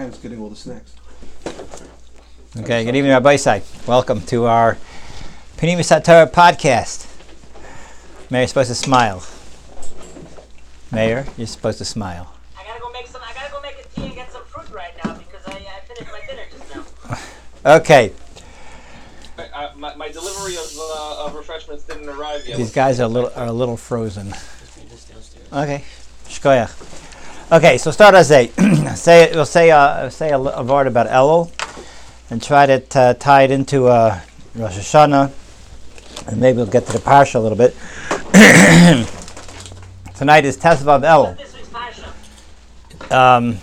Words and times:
Hands 0.00 0.16
getting 0.16 0.40
all 0.40 0.48
the 0.48 0.56
snacks. 0.56 0.94
Okay, 2.56 2.86
good 2.86 2.96
evening, 2.96 3.12
Rabbi 3.12 3.34
Isai. 3.34 3.86
Welcome 3.86 4.22
to 4.22 4.46
our 4.46 4.78
Panima 5.58 5.80
Satorah 5.80 6.32
podcast. 6.32 7.06
Mayor, 8.30 8.40
you're 8.40 8.48
supposed 8.48 8.70
to 8.70 8.74
smile. 8.74 9.22
Mayor, 10.90 11.26
you're 11.36 11.46
supposed 11.46 11.76
to 11.76 11.84
smile. 11.84 12.32
I 12.58 12.64
gotta 12.64 12.80
go 12.80 12.90
make 12.92 13.08
some. 13.08 13.20
I 13.22 13.34
gotta 13.34 13.52
go 13.52 13.60
make 13.60 13.74
a 13.78 13.82
tea 13.94 14.06
and 14.06 14.14
get 14.14 14.32
some 14.32 14.42
fruit 14.44 14.70
right 14.74 14.94
now 15.04 15.18
because 15.18 15.46
I, 15.46 15.56
I 15.56 15.80
finished 15.86 16.10
my 16.10 16.20
dinner 16.26 16.44
just 16.50 16.74
now. 16.74 17.18
Okay, 17.76 18.14
I, 19.36 19.42
I, 19.54 19.74
my, 19.74 19.94
my 19.96 20.08
delivery 20.08 20.56
of, 20.56 20.72
uh, 20.78 21.26
of 21.26 21.34
refreshments 21.34 21.84
didn't 21.84 22.08
arrive 22.08 22.48
yet. 22.48 22.56
these 22.56 22.72
guys 22.72 23.00
are 23.00 23.04
a 23.04 23.08
little 23.08 23.32
are 23.36 23.48
a 23.48 23.52
little 23.52 23.76
frozen. 23.76 24.28
Okay, 25.52 25.84
shkoyach. 26.24 26.99
Okay, 27.52 27.78
so 27.78 27.90
start 27.90 28.14
as 28.14 28.30
a 28.30 28.46
say. 28.94 29.32
We'll 29.34 29.44
say 29.44 29.72
uh, 29.72 30.08
say 30.08 30.30
a, 30.30 30.38
a 30.38 30.62
word 30.62 30.86
about 30.86 31.08
Elul, 31.08 31.50
and 32.30 32.40
try 32.40 32.64
to 32.64 32.78
t- 32.78 33.18
tie 33.18 33.42
it 33.42 33.50
into 33.50 33.88
uh, 33.88 34.20
Rosh 34.54 34.78
Hashanah, 34.78 35.32
and 36.28 36.40
maybe 36.40 36.58
we'll 36.58 36.66
get 36.66 36.86
to 36.86 36.92
the 36.92 37.00
parsha 37.00 37.34
a 37.34 37.38
little 37.40 37.58
bit. 37.58 37.74
Tonight 40.14 40.44
is 40.44 40.58
Tesvav 40.58 41.02
Elul. 41.02 41.36
Um, 43.10 43.58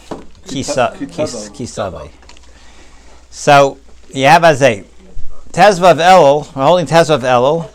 Kisa. 0.45 0.93
Kis- 0.99 1.49
Kisavai. 1.51 2.11
So 3.29 3.77
you 4.13 4.25
have 4.25 4.43
as 4.43 4.61
a 4.63 4.83
Tezvav 5.51 5.95
Elul, 5.95 6.53
we're 6.53 6.65
holding 6.65 6.87
Tezvav 6.87 7.21
Elul. 7.21 7.69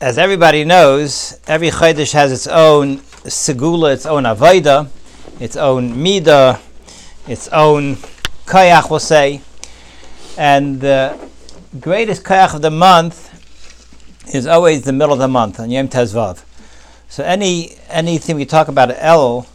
As 0.00 0.18
everybody 0.18 0.64
knows, 0.64 1.40
every 1.48 1.70
Chodesh 1.70 2.12
has 2.12 2.30
its 2.30 2.46
own 2.46 3.00
Segula, 3.26 3.92
its 3.92 4.06
own 4.06 4.24
Avaida, 4.24 4.88
its 5.40 5.56
own 5.56 6.02
Mida, 6.02 6.60
its 7.26 7.48
own 7.48 7.96
Kayach, 8.46 8.90
we'll 8.90 9.00
say. 9.00 9.40
And 10.38 10.80
the 10.80 11.18
greatest 11.80 12.22
Kayach 12.22 12.54
of 12.54 12.62
the 12.62 12.70
month 12.70 13.32
is 14.34 14.46
always 14.46 14.82
the 14.82 14.92
middle 14.92 15.12
of 15.12 15.18
the 15.18 15.28
month, 15.28 15.60
on 15.60 15.70
Yom 15.70 15.88
Tezvav. 15.88 16.42
So 17.08 17.22
any 17.24 17.76
anything 17.88 18.36
we 18.36 18.44
talk 18.44 18.68
about 18.68 18.90
Elul 18.90 19.46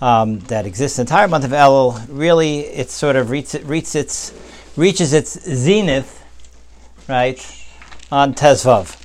um, 0.00 0.38
that 0.40 0.66
exists 0.66 0.96
the 0.96 1.02
entire 1.02 1.28
month 1.28 1.44
of 1.44 1.50
Elul, 1.50 2.04
really 2.08 2.60
it 2.60 2.90
sort 2.90 3.16
of 3.16 3.30
reaches, 3.30 3.62
reaches 3.64 3.94
its 3.94 4.32
reaches 4.76 5.12
its 5.12 5.38
zenith, 5.42 6.24
right, 7.08 7.38
on 8.10 8.34
Tezvav. 8.34 8.96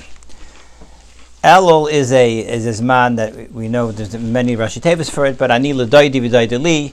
Elul 1.46 1.88
is 1.88 2.10
a 2.10 2.38
is 2.40 2.64
this 2.64 2.80
man 2.80 3.14
that 3.14 3.52
we 3.52 3.68
know 3.68 3.92
there's 3.92 4.18
many 4.18 4.56
Rashi 4.56 4.80
Tevis 4.80 5.08
for 5.08 5.26
it, 5.26 5.38
but 5.38 5.52
Ani 5.52 5.72
L'Doidi 5.72 6.14
V'Doidi 6.14 6.60
Li, 6.60 6.92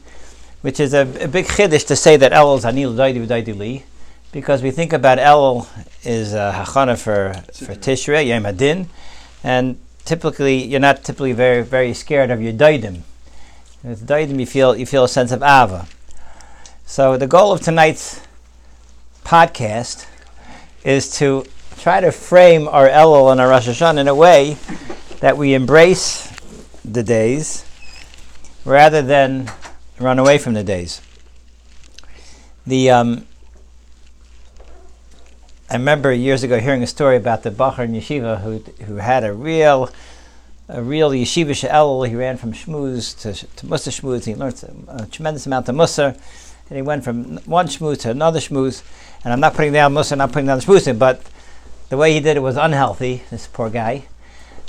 which 0.61 0.79
is 0.79 0.93
a, 0.93 1.01
a 1.19 1.27
big 1.27 1.47
chiddush 1.47 1.87
to 1.87 1.95
say 1.95 2.17
that 2.17 2.31
Elul 2.31 2.59
is 2.59 2.63
Ani 2.63 2.85
L'Doidi 2.85 3.81
because 4.31 4.61
we 4.61 4.69
think 4.69 4.93
about 4.93 5.17
Elul 5.17 5.65
is 6.03 6.33
hachana 6.33 6.95
for 6.95 7.33
for 7.65 7.73
Tishrei 7.73 8.27
Yom 8.27 8.45
and 9.43 9.79
typically 10.05 10.63
you're 10.63 10.79
not 10.79 11.03
typically 11.03 11.33
very 11.33 11.63
very 11.63 11.95
scared 11.95 12.29
of 12.29 12.39
your 12.39 12.53
daidim. 12.53 13.01
With 13.83 14.05
daidim 14.05 14.39
you 14.39 14.45
feel 14.45 14.75
you 14.75 14.85
feel 14.85 15.05
a 15.05 15.09
sense 15.09 15.31
of 15.31 15.41
ava. 15.41 15.87
So 16.85 17.17
the 17.17 17.25
goal 17.25 17.53
of 17.53 17.61
tonight's 17.61 18.21
podcast 19.25 20.05
is 20.83 21.09
to 21.17 21.47
try 21.77 21.99
to 21.99 22.11
frame 22.11 22.67
our 22.67 22.87
Elul 22.87 23.31
and 23.31 23.41
our 23.41 23.49
Rosh 23.49 23.67
Hashanah 23.67 23.99
in 23.99 24.07
a 24.07 24.15
way 24.15 24.57
that 25.19 25.37
we 25.37 25.53
embrace 25.53 26.31
the 26.83 27.03
days 27.03 27.65
rather 28.65 29.01
than 29.01 29.51
run 29.99 30.19
away 30.19 30.37
from 30.37 30.53
the 30.53 30.63
days. 30.63 31.01
The 32.65 32.89
um, 32.89 33.27
I 35.69 35.75
remember 35.75 36.13
years 36.13 36.43
ago 36.43 36.59
hearing 36.59 36.83
a 36.83 36.87
story 36.87 37.17
about 37.17 37.43
the 37.43 37.51
Bachar 37.51 37.85
in 37.85 37.93
Yeshiva 37.93 38.41
who 38.41 38.59
who 38.85 38.95
had 38.97 39.23
a 39.23 39.33
real 39.33 39.89
a 40.69 40.81
real 40.81 41.11
yeshiva 41.11 41.55
she'el. 41.55 42.03
He 42.03 42.15
ran 42.15 42.37
from 42.37 42.53
shmuz 42.53 43.19
to, 43.21 43.33
to 43.33 43.65
mussar 43.65 43.89
shmuz. 43.89 44.25
He 44.25 44.35
learned 44.35 44.85
a 44.87 45.05
tremendous 45.07 45.45
amount 45.45 45.69
of 45.69 45.75
mussar, 45.75 46.17
and 46.69 46.75
he 46.75 46.81
went 46.81 47.03
from 47.03 47.37
one 47.45 47.67
shmuz 47.67 47.99
to 48.01 48.11
another 48.11 48.39
shmuz. 48.39 48.83
And 49.23 49.33
I'm 49.33 49.39
not 49.39 49.53
putting 49.53 49.73
down 49.73 49.93
mussar, 49.93 50.17
not 50.17 50.31
putting 50.31 50.47
down 50.47 50.59
the 50.59 50.65
shmuzim, 50.65 50.97
but 50.97 51.21
the 51.93 51.97
way 51.97 52.11
he 52.11 52.19
did 52.19 52.35
it 52.35 52.39
was 52.39 52.57
unhealthy. 52.57 53.21
This 53.29 53.45
poor 53.45 53.69
guy. 53.69 54.05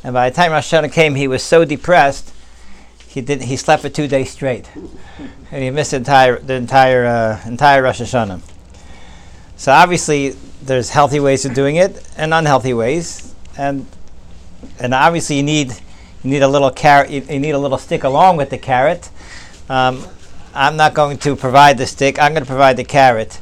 And 0.05 0.13
by 0.13 0.29
the 0.29 0.37
time 0.37 0.53
Rosh 0.53 0.71
Hashanah 0.71 0.93
came, 0.93 1.15
he 1.15 1.27
was 1.27 1.43
so 1.43 1.65
depressed. 1.65 2.31
He 3.09 3.23
did. 3.23 3.41
He 3.41 3.57
slept 3.57 3.81
for 3.81 3.89
two 3.89 4.07
days 4.07 4.29
straight, 4.29 4.69
and 5.51 5.63
he 5.63 5.71
missed 5.71 5.93
the 5.93 5.97
entire 5.97 6.39
the 6.39 6.53
entire 6.53 7.07
uh, 7.07 7.41
entire 7.47 7.83
Rosh 7.83 8.03
Hashanah. 8.03 8.43
So 9.57 9.73
obviously, 9.73 10.37
there's 10.61 10.91
healthy 10.91 11.19
ways 11.19 11.47
of 11.47 11.55
doing 11.55 11.77
it 11.77 12.07
and 12.19 12.35
unhealthy 12.35 12.75
ways, 12.75 13.35
and 13.57 13.87
and 14.79 14.93
obviously 14.93 15.37
you 15.37 15.45
need 15.45 15.71
you 16.23 16.31
need 16.31 16.43
a 16.43 16.49
little 16.49 16.71
carrot. 16.71 17.09
You, 17.09 17.23
you 17.23 17.41
need 17.41 17.53
a 17.53 17.59
little 17.59 17.79
stick 17.79 18.05
along 18.05 18.37
with 18.37 18.51
the 18.51 18.59
carrot. 18.59 19.09
Um, 19.71 20.07
I'm 20.53 20.77
not 20.77 20.93
going 20.93 21.17
to 21.17 21.37
provide 21.37 21.79
the 21.79 21.87
stick. 21.87 22.19
I'm 22.19 22.33
going 22.33 22.45
to 22.45 22.53
provide 22.55 22.77
the 22.77 22.85
carrot, 22.85 23.41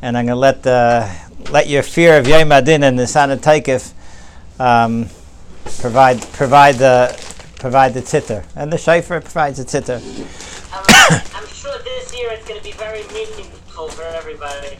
and 0.00 0.16
I'm 0.16 0.26
going 0.26 0.36
to 0.36 0.40
let 0.40 0.62
the 0.62 1.25
let 1.56 1.68
your 1.68 1.82
fear 1.82 2.18
of 2.18 2.28
Yom 2.28 2.52
Adin 2.52 2.82
and 2.82 2.98
the 2.98 3.04
Taikif 3.04 3.94
um, 4.60 5.08
provide 5.80 6.20
provide 6.34 6.74
the 6.74 7.08
provide 7.58 7.94
the 7.94 8.02
titter, 8.02 8.44
and 8.56 8.70
the 8.70 8.76
shayfer 8.76 9.24
provides 9.24 9.56
the 9.56 9.64
titter. 9.64 9.98
I'm, 10.70 10.84
I'm 11.34 11.46
sure 11.46 11.78
this 11.78 12.14
year 12.14 12.28
it's 12.32 12.46
gonna 12.46 12.60
be 12.60 12.72
very 12.72 13.04
meaningful 13.04 13.88
for 13.88 14.02
everybody. 14.02 14.76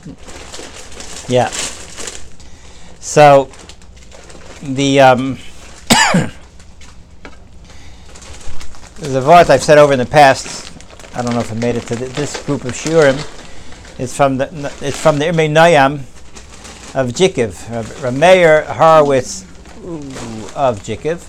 Yeah. 1.32 1.48
So 3.00 3.50
the 4.62 5.00
um, 5.00 5.38
there's 8.98 9.14
a 9.14 9.22
vart 9.22 9.48
I've 9.48 9.62
said 9.62 9.78
over 9.78 9.94
in 9.94 9.98
the 9.98 10.04
past. 10.04 10.70
I 11.16 11.22
don't 11.22 11.32
know 11.32 11.40
if 11.40 11.50
I 11.50 11.54
made 11.54 11.76
it 11.76 11.84
to 11.84 11.96
th- 11.96 12.12
this 12.12 12.44
group 12.44 12.66
of 12.66 12.72
shiurim. 12.72 13.16
It's 13.98 14.14
from 14.14 14.36
the 14.36 14.50
it's 14.82 15.00
from 15.00 15.18
the 15.18 15.24
Imei 15.24 15.48
Nayam 15.48 16.04
of 16.96 17.08
Jikiv, 17.08 17.52
Rameir 18.00 18.64
Horowitz 18.64 19.42
of 20.56 20.82
Jikiv, 20.82 21.28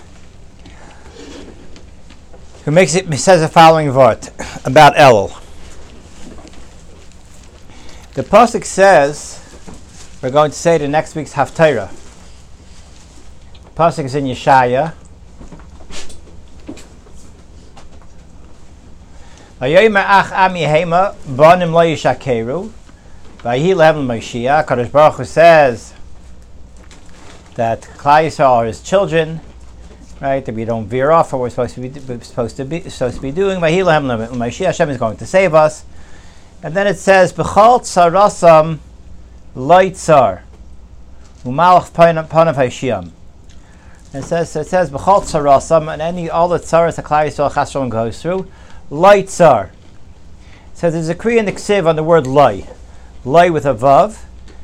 who 2.64 2.72
makes 2.72 2.96
it 2.96 3.14
says 3.16 3.42
the 3.42 3.50
following 3.50 3.90
vart 3.90 4.30
about 4.66 4.96
Elul. 4.96 5.38
The 8.14 8.24
pasuk 8.24 8.64
says 8.64 9.44
we're 10.24 10.32
going 10.32 10.52
to 10.52 10.58
say 10.58 10.78
the 10.78 10.88
next 10.88 11.16
week's 11.16 11.34
Haftarah. 11.34 11.90
Pasuk 13.76 14.06
is 14.06 14.16
in 14.16 14.24
Yeshaya. 14.24 14.94
Vayomer 19.60 20.06
ach 20.08 20.32
am 20.32 20.54
yehema 20.54 21.14
banim 21.36 21.74
lo 21.74 21.82
yishakeru. 21.82 22.72
Vayi 23.40 23.76
lehem 23.76 24.08
Moshiach. 24.08 24.66
Kadosh 24.66 24.92
Baruch 24.92 25.18
Hu 25.18 25.26
says 25.26 25.94
that 27.56 27.82
Klal 27.82 28.26
Yisrael 28.26 28.50
are 28.50 28.66
his 28.66 28.82
children, 28.82 29.42
right? 30.20 30.44
That 30.46 30.56
we 30.56 30.66
don't 30.66 30.88
veer 30.88 31.12
off 31.12 31.34
what 31.34 31.42
we're 31.42 31.50
supposed 31.50 31.76
to 31.76 31.82
be 31.82 31.90
we're 32.00 32.22
supposed 32.22 32.58
to 32.58 32.66
be 32.66 32.82
supposed 32.90 33.16
to 33.18 33.22
be 33.22 33.32
doing. 33.32 33.60
Vayi 33.60 33.86
lehem 33.86 34.08
Moshiach. 34.30 34.66
Hashem 34.66 34.90
is 34.90 34.98
going 34.98 35.18
to 35.18 35.26
save 35.26 35.54
us. 35.54 35.86
And 36.64 36.76
then 36.76 36.88
it 36.88 36.98
says, 36.98 37.34
"B'chol 37.34 37.82
tzarasam 37.82 38.80
loitzar 39.56 40.42
umalach 41.44 41.92
panav 41.92 42.56
haishiyam." 42.56 43.12
It 44.14 44.24
says, 44.24 44.56
it 44.56 44.66
says, 44.66 44.90
"B'chol 44.90 45.22
tzarasam," 45.22 45.94
and 45.94 46.02
any 46.02 46.28
all 46.28 46.48
the 46.48 46.58
tzaras 46.58 46.96
that 46.96 47.06
Klal 47.06 47.28
Yisrael 47.28 47.54
Chas 47.54 47.74
goes 47.92 48.20
through, 48.20 48.48
loitzar. 48.90 49.66
It 49.68 49.72
says 50.74 50.94
there's 50.94 51.10
a 51.10 51.16
Korean 51.16 51.46
ksiv 51.46 51.88
on 51.88 51.96
the 51.96 52.04
word 52.04 52.26
loy, 52.26 52.66
loy 53.28 53.52
with 53.52 53.66
a 53.66 53.76
vav, 53.76 54.24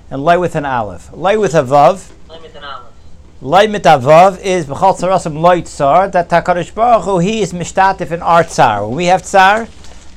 and 0.09 0.23
loy 0.23 0.39
with 0.39 0.55
an 0.55 0.65
aleph. 0.65 1.11
Loy 1.13 1.37
with 1.37 1.53
a 1.53 1.63
vav, 1.63 2.11
Limit 2.29 2.55
an 2.55 2.63
olive. 2.63 2.93
loy 3.41 3.67
mit 3.67 3.85
a 3.85 3.99
vav 3.99 4.39
is 4.39 4.65
b'chol 4.65 4.97
tzarasam 4.97 5.33
loitzar. 5.33 6.11
That 6.11 6.29
Hakadosh 6.29 6.73
Baruch 6.73 7.03
Hu 7.03 7.19
he 7.19 7.41
is 7.41 7.51
mishtatif 7.51 8.11
in 8.11 8.21
our 8.21 8.43
tzar. 8.43 8.87
When 8.87 8.95
we 8.95 9.05
have 9.05 9.23
tzar. 9.23 9.67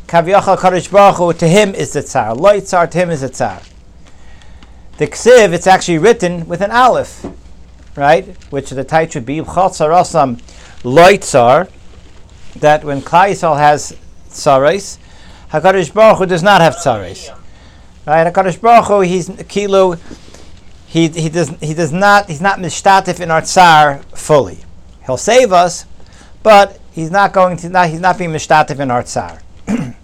Kaviyachal 0.06 0.56
Kadosh 0.56 0.90
Baruch 0.90 1.16
Hu, 1.16 1.32
to 1.32 1.48
him 1.48 1.74
is 1.74 1.92
the 1.92 2.02
tsar. 2.02 2.34
Loy 2.36 2.60
tsar, 2.60 2.86
to 2.86 2.98
him 2.98 3.10
is 3.10 3.22
the 3.22 3.28
tsar. 3.28 3.60
The 4.98 5.08
ksiv, 5.08 5.52
it's 5.52 5.66
actually 5.66 5.98
written 5.98 6.46
with 6.46 6.60
an 6.60 6.70
aleph, 6.70 7.26
right? 7.96 8.24
Which 8.50 8.70
the 8.70 8.84
title 8.84 9.10
should 9.10 9.26
be 9.26 9.40
B'chal 9.40 9.70
Tsarasam 9.70 10.40
Loy 10.84 11.16
tsar. 11.16 11.68
That 12.54 12.84
when 12.84 13.02
Yisrael 13.02 13.58
has 13.58 13.96
tsares, 14.28 14.98
Hakadosh 15.50 15.92
Baruch 15.92 16.18
Hu 16.18 16.26
does 16.26 16.44
not 16.44 16.60
have 16.60 16.76
tsares. 16.76 17.35
Right? 18.06 18.32
Hakadosh 18.32 18.60
Baruch 18.60 18.86
Hu, 18.86 19.00
he's 19.00 19.30
kilo. 19.48 19.96
He, 20.86 21.08
he 21.08 21.28
does 21.28 21.48
he 21.60 21.74
does 21.74 21.92
not 21.92 22.28
he's 22.28 22.40
not 22.40 22.58
mishtatif 22.58 23.20
in 23.20 23.30
our 23.30 23.42
tsar 23.42 23.98
fully. 24.14 24.60
He'll 25.04 25.16
save 25.16 25.52
us, 25.52 25.84
but 26.42 26.80
he's 26.92 27.10
not 27.10 27.32
going 27.32 27.56
to 27.58 27.68
not 27.68 27.88
he's 27.88 28.00
not 28.00 28.16
being 28.16 28.30
mishtatif 28.30 28.78
in 28.78 28.90
our 28.90 29.02
tsar. 29.02 29.42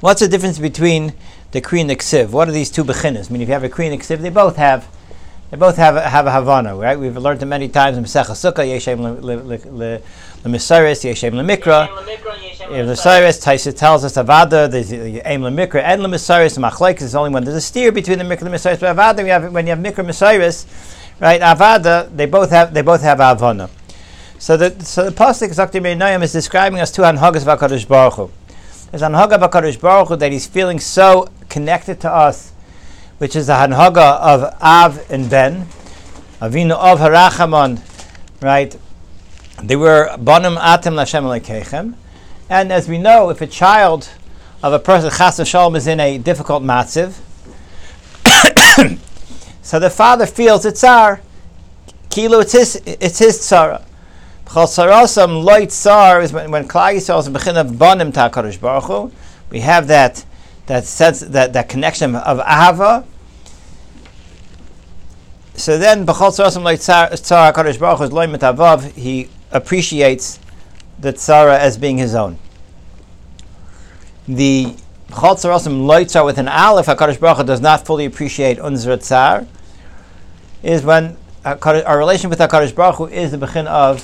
What's 0.00 0.20
the 0.20 0.28
difference 0.28 0.58
between 0.58 1.14
the 1.50 1.60
Kri 1.60 1.80
and 1.80 1.90
the 1.90 1.96
Ksiv? 1.96 2.30
What 2.30 2.48
are 2.48 2.52
these 2.52 2.70
two 2.70 2.84
bechinas? 2.84 3.28
I 3.28 3.32
mean, 3.32 3.42
if 3.42 3.48
you 3.48 3.54
have 3.54 3.64
a 3.64 3.68
Kri 3.68 3.86
and 3.86 3.94
a 3.94 3.98
Ksiv, 3.98 4.18
they 4.18 4.30
both 4.30 4.56
have 4.56 4.86
they 5.50 5.56
both 5.56 5.76
have 5.76 5.96
a, 5.96 6.02
have 6.02 6.26
a 6.26 6.32
Havana, 6.32 6.74
right? 6.74 6.98
We've 6.98 7.16
learned 7.16 7.42
it 7.42 7.46
many 7.46 7.68
times 7.68 7.96
in 7.96 8.04
Masech 8.04 8.26
Sukkah, 8.26 8.66
Yeshem 8.66 9.20
Lemisiris, 10.42 11.04
Yeshem 11.04 11.34
Lemikra. 11.34 11.88
Cyrus 12.96 13.44
Taisa 13.44 13.76
tells 13.76 14.04
us 14.04 14.14
Avada, 14.14 14.68
there's 14.68 14.92
Aim 14.92 15.42
Lemikra 15.42 15.82
and 15.82 16.02
Lemisiris, 16.02 16.58
Machlaik 16.58 17.00
is 17.00 17.14
only 17.14 17.30
when 17.30 17.44
there's 17.44 17.56
a 17.56 17.60
steer 17.60 17.92
between 17.92 18.18
the 18.18 18.24
Mikra 18.24 18.42
and 18.42 18.52
the 18.52 18.56
Mesiris. 18.56 18.80
But 18.80 18.96
Avada, 18.96 19.22
we 19.22 19.28
have, 19.28 19.52
when 19.52 19.66
you 19.66 19.70
have 19.70 19.78
Mikra 19.78 20.04
Mesiris, 20.04 20.66
right? 21.20 21.40
Avada, 21.40 22.14
they 22.14 22.26
both 22.26 22.50
have 22.50 22.74
they 22.74 22.82
both 22.82 23.02
have 23.02 23.18
Avana. 23.18 23.70
So 24.38 24.56
the 24.56 24.84
so 24.84 25.08
the 25.08 25.12
pasuk 25.12 25.48
Zakti 25.50 25.80
Noyam 25.80 26.22
is 26.22 26.32
describing 26.32 26.80
us 26.80 26.90
two 26.90 27.02
Hanhagas 27.02 27.46
of 27.46 27.58
Hakadosh 27.58 27.86
Baruch 27.88 28.14
Hu. 28.14 28.30
There's 28.90 29.02
Hanhaga 29.02 29.32
of 29.32 29.50
Hakadosh 29.50 29.80
Baruch 29.80 30.08
Hu 30.08 30.16
that 30.16 30.32
he's 30.32 30.46
feeling 30.46 30.78
so 30.80 31.28
connected 31.48 32.00
to 32.00 32.12
us, 32.12 32.52
which 33.18 33.34
is 33.34 33.46
the 33.46 33.54
Hanhaga 33.54 34.18
of 34.20 34.54
Av 34.60 35.10
and 35.10 35.30
Ben, 35.30 35.66
Avinu 36.40 36.72
of 36.72 36.98
Harachamon, 36.98 37.80
right? 38.42 38.76
They 39.62 39.76
were 39.76 40.14
Banim 40.18 40.56
Atem 40.56 40.94
Lashem 40.94 41.24
Lekechem. 41.24 41.94
And 42.50 42.72
as 42.72 42.88
we 42.88 42.98
know, 42.98 43.30
if 43.30 43.40
a 43.40 43.46
child 43.46 44.10
of 44.62 44.72
a 44.72 44.78
person, 44.78 45.10
Chas 45.10 45.40
Shalom, 45.48 45.76
is 45.76 45.86
in 45.86 45.98
a 45.98 46.18
difficult 46.18 46.62
matziv, 46.62 47.14
so 49.62 49.78
the 49.78 49.90
father 49.90 50.26
feels 50.26 50.66
it's 50.66 50.84
our 50.84 51.20
kilo, 52.10 52.40
it's 52.40 52.52
his, 52.52 52.82
it's 52.84 53.18
his 53.18 53.38
tzara. 53.38 53.82
B'chol 54.44 54.66
sarosam 54.66 55.42
loy 55.42 55.66
tzar 55.66 56.22
is 56.22 56.32
when, 56.32 56.50
when 56.50 56.68
Klal 56.68 56.94
Yisrael 56.94 57.20
is 57.20 57.28
bechin 57.28 57.56
of 57.56 57.68
Bonim 57.68 58.12
ta'akadosh 58.12 58.60
baruch 58.60 58.84
Hu. 58.84 59.10
We 59.50 59.60
have 59.60 59.86
that 59.88 60.24
that 60.66 60.84
sense 60.84 61.20
that, 61.20 61.52
that 61.52 61.68
connection 61.68 62.14
of 62.14 62.38
ahava. 62.38 63.04
So 65.54 65.78
then 65.78 66.06
b'chol 66.06 66.30
sarosam 66.30 66.62
loy 66.62 66.76
tzar 66.76 67.08
tzar 67.10 67.52
hakadosh 67.52 67.78
baruch 67.78 68.00
is 68.02 68.12
loy 68.12 68.26
mitavav. 68.26 68.92
He 68.92 69.28
appreciates 69.50 70.38
the 70.98 71.12
tzara 71.12 71.58
as 71.58 71.78
being 71.78 71.98
his 71.98 72.14
own. 72.14 72.38
The 74.28 74.76
b'chol 75.08 75.36
sarosam 75.36 75.86
loy 75.86 76.04
with 76.24 76.38
an 76.38 76.48
aleph 76.48 76.86
hakadosh 76.86 77.20
baruch 77.20 77.46
does 77.46 77.60
not 77.60 77.86
fully 77.86 78.04
appreciate 78.04 78.58
unzra 78.58 78.98
tzar. 78.98 79.46
Is 80.62 80.82
when 80.82 81.16
our 81.46 81.96
relation 81.96 82.28
with 82.28 82.40
HaKadosh 82.40 82.74
Baruch 82.74 82.96
Hu 82.96 83.06
is 83.06 83.30
the 83.30 83.38
begin 83.38 83.68
of 83.68 83.98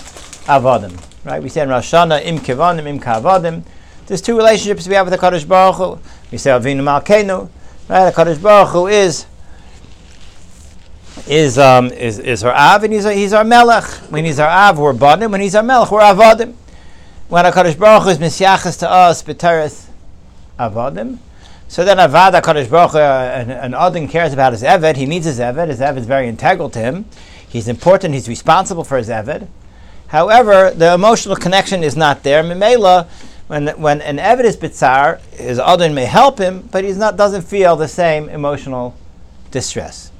avadim. 0.47 0.97
Right? 1.25 1.43
We 1.43 1.49
say 1.49 1.63
in 1.63 1.69
Rosh 1.69 1.93
Hashanah, 1.93 2.25
Im 2.25 2.39
Kevanim, 2.39 2.87
Im 2.87 3.01
Kavadim. 3.01 3.65
There's 4.07 4.23
two 4.23 4.37
relationships 4.37 4.87
we 4.87 4.95
have 4.95 5.11
with 5.11 5.19
HaKadosh 5.19 5.49
Baruch 5.49 5.77
Hu. 5.77 5.99
We 6.33 6.39
say 6.39 6.51
Avinu 6.51 6.81
Malkeinu. 6.81 7.51
Right? 7.89 8.13
HaKadosh 8.13 8.43
Baruch 8.43 8.71
Hu 8.71 8.87
is 8.87 9.27
is 11.29 11.59
um 11.59 11.89
is 11.93 12.19
is 12.19 12.43
our 12.43 12.55
Av 12.55 12.83
and 12.83 12.93
he's 12.95 13.05
our, 13.05 13.13
he's 13.13 13.35
our 13.35 13.45
Melech. 13.45 13.85
When 14.11 14.25
he's 14.25 14.41
our 14.41 14.49
Av, 14.49 14.79
we're 14.79 14.95
Banim. 14.95 15.31
When 15.31 15.43
he's 15.43 15.55
our 15.55 15.63
Melech, 15.63 15.91
we're 15.93 16.01
Avodim. 16.01 16.55
When 17.29 17.45
HaKadosh 17.45 17.79
Baruch 17.79 18.05
Hu 18.05 18.09
is 18.09 18.19
Misyachas 18.19 18.79
to 18.79 18.91
us, 18.91 19.23
B'teres 19.23 19.89
Avodim. 20.59 21.19
So 21.69 21.85
then 21.85 21.99
Avad 21.99 22.41
HaKadosh 22.41 22.71
Baruch 22.71 22.93
Hu, 22.93 22.99
an, 22.99 23.51
an 23.51 23.75
Odin 23.75 24.09
cares 24.09 24.33
about 24.33 24.53
his 24.53 24.63
Eved. 24.63 24.97
He 24.97 25.05
needs 25.05 25.27
his 25.27 25.39
Eved. 25.39 25.69
His 25.69 25.81
Eved 25.81 25.99
is 25.99 26.07
very 26.07 26.29
integral 26.29 26.71
to 26.71 26.79
him. 26.79 27.05
He's 27.47 27.69
important. 27.69 28.15
He's 28.15 28.29
responsible 28.29 28.85
for 28.85 28.97
his 28.97 29.11
Eved. 29.11 29.49
However, 30.09 30.71
the 30.71 30.95
emotional 30.95 31.37
connection 31.37 31.85
is 31.85 31.95
not 31.95 32.23
there. 32.23 32.43
Mimela, 32.43 33.07
when 33.49 33.69
when 33.81 34.01
an 34.01 34.19
Eved 34.19 34.45
is 34.45 34.57
bitzar, 34.57 35.21
his 35.33 35.59
Odin 35.59 35.95
may 35.95 36.05
help 36.05 36.39
him, 36.39 36.69
but 36.71 36.85
not 36.85 37.17
doesn't 37.17 37.43
feel 37.43 37.77
the 37.77 37.89
same 37.89 38.29
emotional 38.29 38.97
distress. 39.51 40.11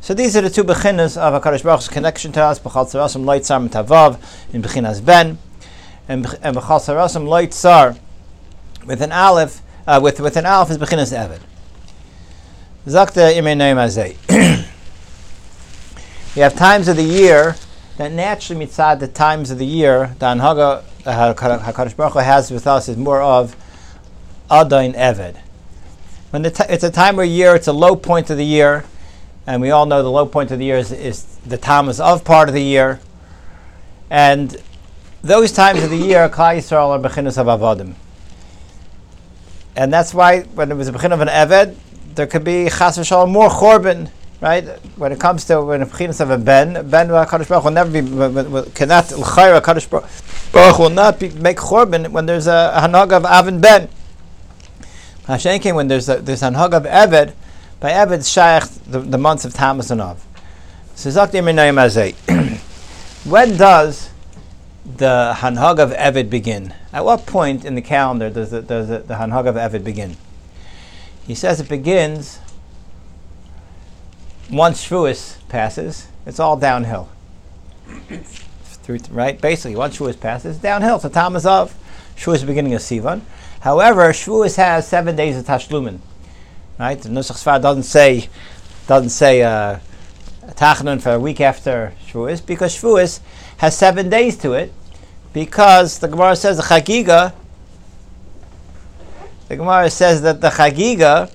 So 0.00 0.14
these 0.14 0.36
are 0.36 0.40
the 0.40 0.50
two 0.50 0.64
bechinas 0.64 1.16
of 1.16 1.40
Hakadosh 1.40 1.62
Baruch 1.62 1.90
connection 1.90 2.32
to 2.32 2.42
us. 2.42 2.58
B'chal 2.58 2.86
tzarasim 2.86 3.24
loy 3.24 3.40
tzar 3.40 3.60
mitavav 3.60 4.18
in 4.52 4.62
bechinas 4.62 5.04
ben, 5.04 5.38
and 6.08 6.24
b'chal 6.24 6.80
tzarasim 6.80 7.26
loy 7.26 7.46
tzar 7.46 7.96
with 8.86 9.02
an 9.02 9.12
aleph 9.12 9.62
uh, 9.86 10.00
with 10.02 10.20
with 10.20 10.36
an 10.36 10.46
aleph 10.46 10.70
is 10.70 10.78
bechinas 10.78 11.16
Eved. 11.16 11.40
Zakta 12.86 13.32
imei 13.32 13.56
azay. 13.76 14.66
We 16.34 16.42
have 16.42 16.54
times 16.54 16.86
of 16.88 16.96
the 16.96 17.02
year 17.02 17.56
that 18.00 18.12
naturally 18.12 18.64
mitzad 18.64 18.98
the 18.98 19.06
times 19.06 19.50
of 19.50 19.58
the 19.58 19.66
year 19.66 20.16
the 20.20 20.24
anhaga 20.24 20.82
Hakadosh 21.02 21.94
Baruch 21.94 22.14
Hu 22.14 22.18
has 22.20 22.50
with 22.50 22.66
us 22.66 22.88
is 22.88 22.96
more 22.96 23.20
of 23.20 23.54
adain 24.50 24.94
eved. 24.96 25.36
When 26.30 26.42
t- 26.42 26.64
it's 26.70 26.82
a 26.82 26.90
time 26.90 27.18
of 27.18 27.26
year, 27.26 27.54
it's 27.54 27.66
a 27.66 27.74
low 27.74 27.96
point 27.96 28.30
of 28.30 28.38
the 28.38 28.44
year, 28.44 28.84
and 29.46 29.60
we 29.60 29.70
all 29.70 29.84
know 29.84 30.02
the 30.02 30.10
low 30.10 30.24
point 30.24 30.50
of 30.50 30.58
the 30.58 30.64
year 30.64 30.78
is, 30.78 30.92
is 30.92 31.24
the 31.44 31.58
Tammuz 31.58 32.00
of 32.00 32.24
part 32.24 32.48
of 32.48 32.54
the 32.54 32.62
year, 32.62 33.00
and 34.08 34.56
those 35.20 35.52
times 35.52 35.82
of 35.82 35.90
the 35.90 35.98
year, 35.98 36.26
Klal 36.30 36.56
Yisrael 36.56 36.88
are 36.88 36.98
bechinus 36.98 37.36
of 37.36 37.48
avodim, 37.48 37.96
and 39.76 39.92
that's 39.92 40.14
why 40.14 40.40
when 40.40 40.70
it 40.70 40.74
was 40.74 40.88
a 40.88 40.92
bechin 40.92 41.12
of 41.12 41.20
an 41.20 41.28
eved, 41.28 41.76
there 42.14 42.26
could 42.26 42.44
be 42.44 42.70
chas 42.70 42.96
v'shalom 42.96 43.30
more 43.30 43.50
chorban 43.50 44.10
right? 44.40 44.64
When 44.96 45.12
it 45.12 45.20
comes 45.20 45.44
to 45.46 45.62
when 45.62 45.82
pchinas 45.82 46.20
of 46.20 46.30
a 46.30 46.38
ben, 46.38 46.88
ben 46.88 47.08
Baruch 47.08 47.64
will 47.64 47.70
never 47.70 47.90
be 47.90 48.00
cannot 48.72 49.10
l'chayr 49.12 49.60
Hakadosh 49.60 50.52
Baruch 50.52 50.78
will 50.78 50.90
not 50.90 51.18
be, 51.18 51.30
make 51.30 51.58
chorban 51.58 52.08
when 52.08 52.26
there's 52.26 52.46
a, 52.46 52.72
hanag 52.76 53.12
of 53.12 53.24
avin 53.24 53.60
ben. 53.60 53.88
Hashem 55.26 55.60
came 55.60 55.76
when 55.76 55.88
there's 55.88 56.08
a, 56.08 56.16
there's 56.16 56.42
a 56.42 56.50
hanag 56.50 56.72
of 56.72 56.84
eved 56.84 57.34
by 57.78 57.90
eved 57.90 58.30
shaykh 58.30 58.68
the, 58.84 59.00
the 59.00 59.18
months 59.18 59.44
of 59.44 59.54
Tammuz 59.54 59.90
and 59.90 60.00
Av. 60.00 60.26
So 60.94 61.10
when 63.24 63.56
does 63.56 64.10
the 64.96 65.34
hanhag 65.36 65.78
of 65.78 65.92
eved 65.92 66.30
begin? 66.30 66.74
At 66.92 67.04
what 67.04 67.26
point 67.26 67.64
in 67.64 67.74
the 67.74 67.82
calendar 67.82 68.28
does 68.28 68.50
the, 68.50 68.62
does 68.62 68.88
the, 68.88 68.98
the 68.98 69.14
hanhag 69.14 69.46
of 69.46 69.54
eved 69.54 69.84
begin? 69.84 70.16
He 71.26 71.34
says 71.34 71.60
it 71.60 71.68
begins 71.68 72.39
once 74.50 74.86
Shavuos 74.86 75.36
passes, 75.48 76.08
it's 76.26 76.40
all 76.40 76.56
downhill. 76.56 77.08
Through, 78.82 78.98
right? 79.10 79.40
Basically, 79.40 79.76
once 79.76 79.98
Shavuos 79.98 80.18
passes, 80.18 80.58
downhill. 80.58 80.98
So 80.98 81.08
Tammuz 81.08 81.46
of 81.46 81.74
Shavuos 82.16 82.36
is 82.36 82.44
beginning 82.44 82.74
of 82.74 82.80
Sivan. 82.80 83.22
However, 83.60 84.12
Shavuos 84.12 84.56
has 84.56 84.88
seven 84.88 85.16
days 85.16 85.38
of 85.38 85.44
Tashlumin. 85.44 85.98
Right? 86.78 87.00
The 87.00 87.10
Nusach 87.10 87.42
Sfar 87.42 87.60
doesn't 87.60 87.84
say 87.84 88.28
doesn't 88.86 89.10
say 89.10 89.42
uh, 89.42 89.78
Tachanun 90.52 91.00
for 91.00 91.12
a 91.12 91.20
week 91.20 91.40
after 91.40 91.92
Shavuos 92.06 92.44
because 92.44 92.76
Shavuos 92.76 93.20
has 93.58 93.76
seven 93.76 94.08
days 94.08 94.36
to 94.38 94.54
it 94.54 94.72
because 95.32 95.98
the 95.98 96.08
Gemara 96.08 96.34
says 96.34 96.56
the 96.56 96.62
Chagiga. 96.62 97.34
The 99.48 99.56
Gemara 99.56 99.90
says 99.90 100.22
that 100.22 100.40
the 100.40 100.48
Chagiga 100.48 101.30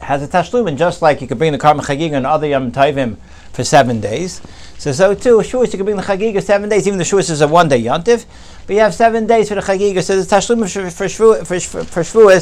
has 0.00 0.22
a 0.22 0.28
tashlumin, 0.28 0.76
just 0.76 1.02
like 1.02 1.20
you 1.20 1.26
could 1.26 1.38
bring 1.38 1.52
the 1.52 1.58
karma 1.58 1.82
chagiga 1.82 2.14
and 2.14 2.26
other 2.26 2.46
yom 2.46 2.72
tovim 2.72 3.16
for 3.52 3.64
seven 3.64 4.00
days. 4.00 4.40
So, 4.78 4.92
so 4.92 5.14
too, 5.14 5.38
Shavuos, 5.38 5.72
you 5.72 5.78
can 5.78 5.84
bring 5.84 5.96
the 5.96 6.02
chagiga 6.02 6.42
seven 6.42 6.68
days, 6.68 6.86
even 6.86 6.98
the 6.98 7.04
Shavuos 7.04 7.30
is 7.30 7.40
a 7.40 7.48
one 7.48 7.68
day 7.68 7.82
yontif, 7.82 8.24
but 8.66 8.74
you 8.74 8.80
have 8.80 8.94
seven 8.94 9.26
days 9.26 9.48
for 9.48 9.56
the 9.56 9.60
chagiga. 9.60 10.02
So 10.02 10.20
the 10.20 10.22
tashlumin 10.22 10.70
for, 10.72 11.08
for, 11.08 11.44
for, 11.44 11.84
for, 11.84 12.04
for 12.04 12.40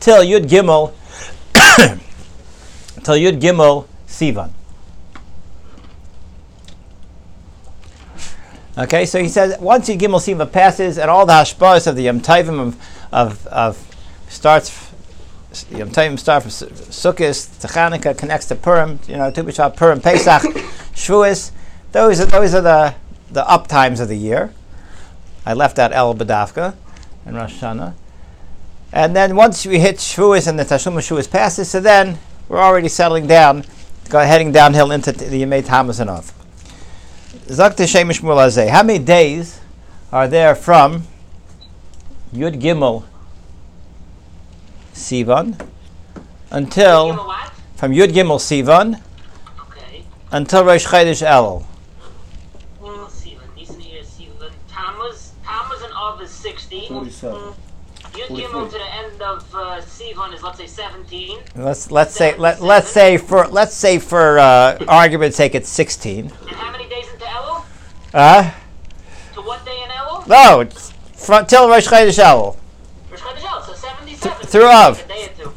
till 0.00 0.22
Yud 0.24 0.46
Gimel, 0.46 0.92
till 3.04 3.14
Yud 3.14 3.40
Gimel 3.40 3.86
Sivan. 4.06 4.50
Okay, 8.78 9.04
so 9.04 9.20
he 9.20 9.28
says 9.28 9.58
once 9.58 9.88
Yud 9.88 9.98
Gimel 9.98 10.20
Sivan 10.20 10.50
passes 10.50 10.98
and 10.98 11.10
all 11.10 11.26
the 11.26 11.32
hashpahs 11.32 11.86
of 11.86 11.96
the 11.96 12.02
yom 12.02 12.20
tovim 12.20 12.60
of, 12.60 13.08
of, 13.12 13.46
of 13.46 13.96
starts 14.28 14.89
Yom 15.70 15.90
Tovim 15.90 16.16
start 16.16 16.44
from 16.44 16.50
Sukkot 16.50 17.60
to 17.60 17.66
Chanukah, 17.66 18.16
connects 18.16 18.46
to 18.46 18.54
Purim, 18.54 19.00
you 19.08 19.16
know, 19.16 19.32
Tu 19.32 19.42
B'Shvat, 19.42 19.76
Purim, 19.76 20.00
Pesach, 20.00 20.42
Shavuos. 20.94 21.50
Those 21.90 22.20
are 22.20 22.26
those 22.26 22.54
are 22.54 22.60
the 22.60 22.94
the 23.32 23.48
up 23.48 23.66
times 23.66 23.98
of 23.98 24.08
the 24.08 24.16
year. 24.16 24.52
I 25.44 25.54
left 25.54 25.80
out 25.80 25.92
El 25.92 26.14
Badavka 26.14 26.76
and 27.26 27.36
Rosh 27.36 27.54
Hashanah. 27.60 27.94
And 28.92 29.16
then 29.16 29.34
once 29.34 29.66
we 29.66 29.80
hit 29.80 29.96
Shavuos 29.96 30.46
and 30.46 30.56
the 30.56 30.64
Tashlum 30.64 30.96
of 30.96 31.04
Shavuos 31.04 31.28
passes, 31.28 31.68
so 31.68 31.80
then 31.80 32.18
we're 32.48 32.60
already 32.60 32.88
settling 32.88 33.26
down, 33.26 33.64
go 34.08 34.20
heading 34.20 34.52
downhill 34.52 34.92
into 34.92 35.10
the 35.10 35.42
Yemei 35.42 35.66
Tammuz 35.66 35.98
and 35.98 36.10
Av. 36.10 36.32
Zak 37.48 37.72
Shemish 37.76 38.20
Mulazeh. 38.20 38.68
How 38.68 38.84
many 38.84 39.00
days 39.00 39.60
are 40.12 40.28
there 40.28 40.54
from 40.54 41.04
Yud 42.32 42.60
Gimel 42.60 43.04
Sivan 45.00 45.58
until 46.50 47.14
from 47.76 47.92
Yud 47.92 48.08
Gimel 48.12 48.38
Sivan 48.38 49.00
Okay. 49.68 50.04
until 50.32 50.64
Rosh 50.64 50.86
Chodesh 50.86 51.26
Elul. 51.26 51.64
Well, 52.80 53.06
Sivan. 53.08 53.48
These 53.56 53.70
are 53.70 54.04
Sivan. 54.04 54.52
Tammuz. 54.68 55.32
Av 55.48 56.20
is 56.22 56.30
16. 56.30 56.88
47. 56.88 57.54
Yud 58.12 58.28
Gimel 58.36 58.66
to 58.70 58.78
the 58.78 58.92
end 58.94 59.22
of 59.22 59.54
uh, 59.54 59.80
Sivan 59.80 60.34
is 60.34 60.42
let's 60.42 60.58
say 60.58 60.66
17. 60.66 61.38
Let's 61.56 61.90
let's 61.90 62.14
say 62.14 62.36
let 62.36 62.60
let's 62.60 62.88
say 62.88 63.16
for 63.16 63.46
let's 63.48 63.74
say 63.74 63.98
for 63.98 64.38
uh, 64.38 64.78
argument's 64.88 65.36
sake 65.36 65.54
it's 65.54 65.68
sixteen. 65.68 66.26
And 66.26 66.50
how 66.50 66.70
many 66.72 66.88
days 66.88 67.06
into 67.12 67.24
Elul? 67.24 67.64
Uh 68.12 68.50
To 69.34 69.40
what 69.42 69.64
day 69.64 69.82
in 69.84 69.90
Elul? 69.90 70.26
no, 70.26 70.60
it's 70.60 70.92
front 71.14 71.48
till 71.48 71.68
Rosh 71.68 71.86
Chodesh 71.86 72.18
Elul. 72.18 72.56
Rosh 73.10 73.20
Chodesh 73.20 73.46
Elul, 73.46 73.66
so 73.66 73.74
77. 73.74 74.39
Through 74.50 74.66
Av. 74.66 75.00
A 75.00 75.06
day 75.08 75.26
or 75.26 75.44
two. 75.44 75.52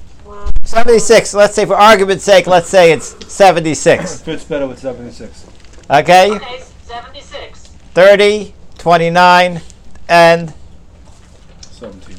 Seventy 0.64 1.00
six. 1.00 1.34
Let's 1.34 1.56
say 1.56 1.66
for 1.66 1.76
argument's 1.76 2.24
sake, 2.24 2.46
let's 2.46 2.70
say 2.70 2.92
it's 2.92 3.16
seventy 3.34 3.74
six. 3.74 4.22
Fits 4.22 4.44
better 4.44 4.68
with 4.68 4.78
76. 4.78 5.48
Okay, 5.90 6.32
Okay, 6.36 6.62
76. 6.84 7.60
30, 7.96 8.54
29, 8.78 9.62
and 10.10 10.54
17. 11.72 12.18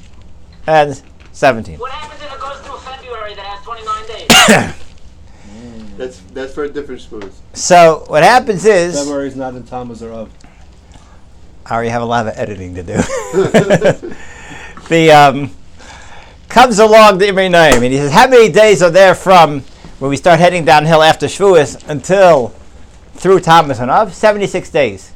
and 0.67 1.03
seventeen. 1.33 1.79
What 1.79 1.93
happens 1.93 2.21
if 2.23 2.33
it 2.33 2.41
goes 2.41 2.59
through 2.59 2.79
February 2.79 3.35
that 3.35 3.47
has 3.47 3.65
29 3.65 4.07
days? 4.09 4.75
That's 5.97 6.19
that's 6.33 6.53
for 6.53 6.65
a 6.65 6.69
different 6.69 7.01
shmuz. 7.03 7.33
So 7.53 8.03
what 8.09 8.25
happens 8.25 8.65
is 8.65 8.99
February's 8.99 9.37
not 9.37 9.55
in 9.55 9.63
Tammuz 9.63 10.03
or 10.03 10.13
Av. 10.13 10.29
I 11.67 11.75
already 11.75 11.91
have 11.91 12.03
a 12.03 12.05
lot 12.05 12.27
of 12.27 12.37
editing 12.37 12.75
to 12.75 12.83
do. 12.83 12.95
the 14.89 15.13
um, 15.13 15.53
comes 16.55 16.79
along 16.79 17.19
the 17.19 17.27
Imri 17.27 17.49
Naim, 17.49 17.83
and 17.83 17.93
he 17.93 17.97
says, 17.97 18.13
"How 18.13 18.29
many 18.29 18.49
days 18.49 18.81
are 18.81 18.89
there 18.89 19.17
from 19.17 19.65
when 19.99 20.09
we 20.09 20.17
start 20.17 20.39
heading 20.39 20.65
downhill 20.65 21.03
after 21.03 21.27
Shavuos 21.27 21.83
until 21.89 22.55
through 23.15 23.41
Tammuz 23.41 23.81
and 23.81 23.91
Av? 23.91 24.15
Seventy-six 24.15 24.71
days. 24.71 25.11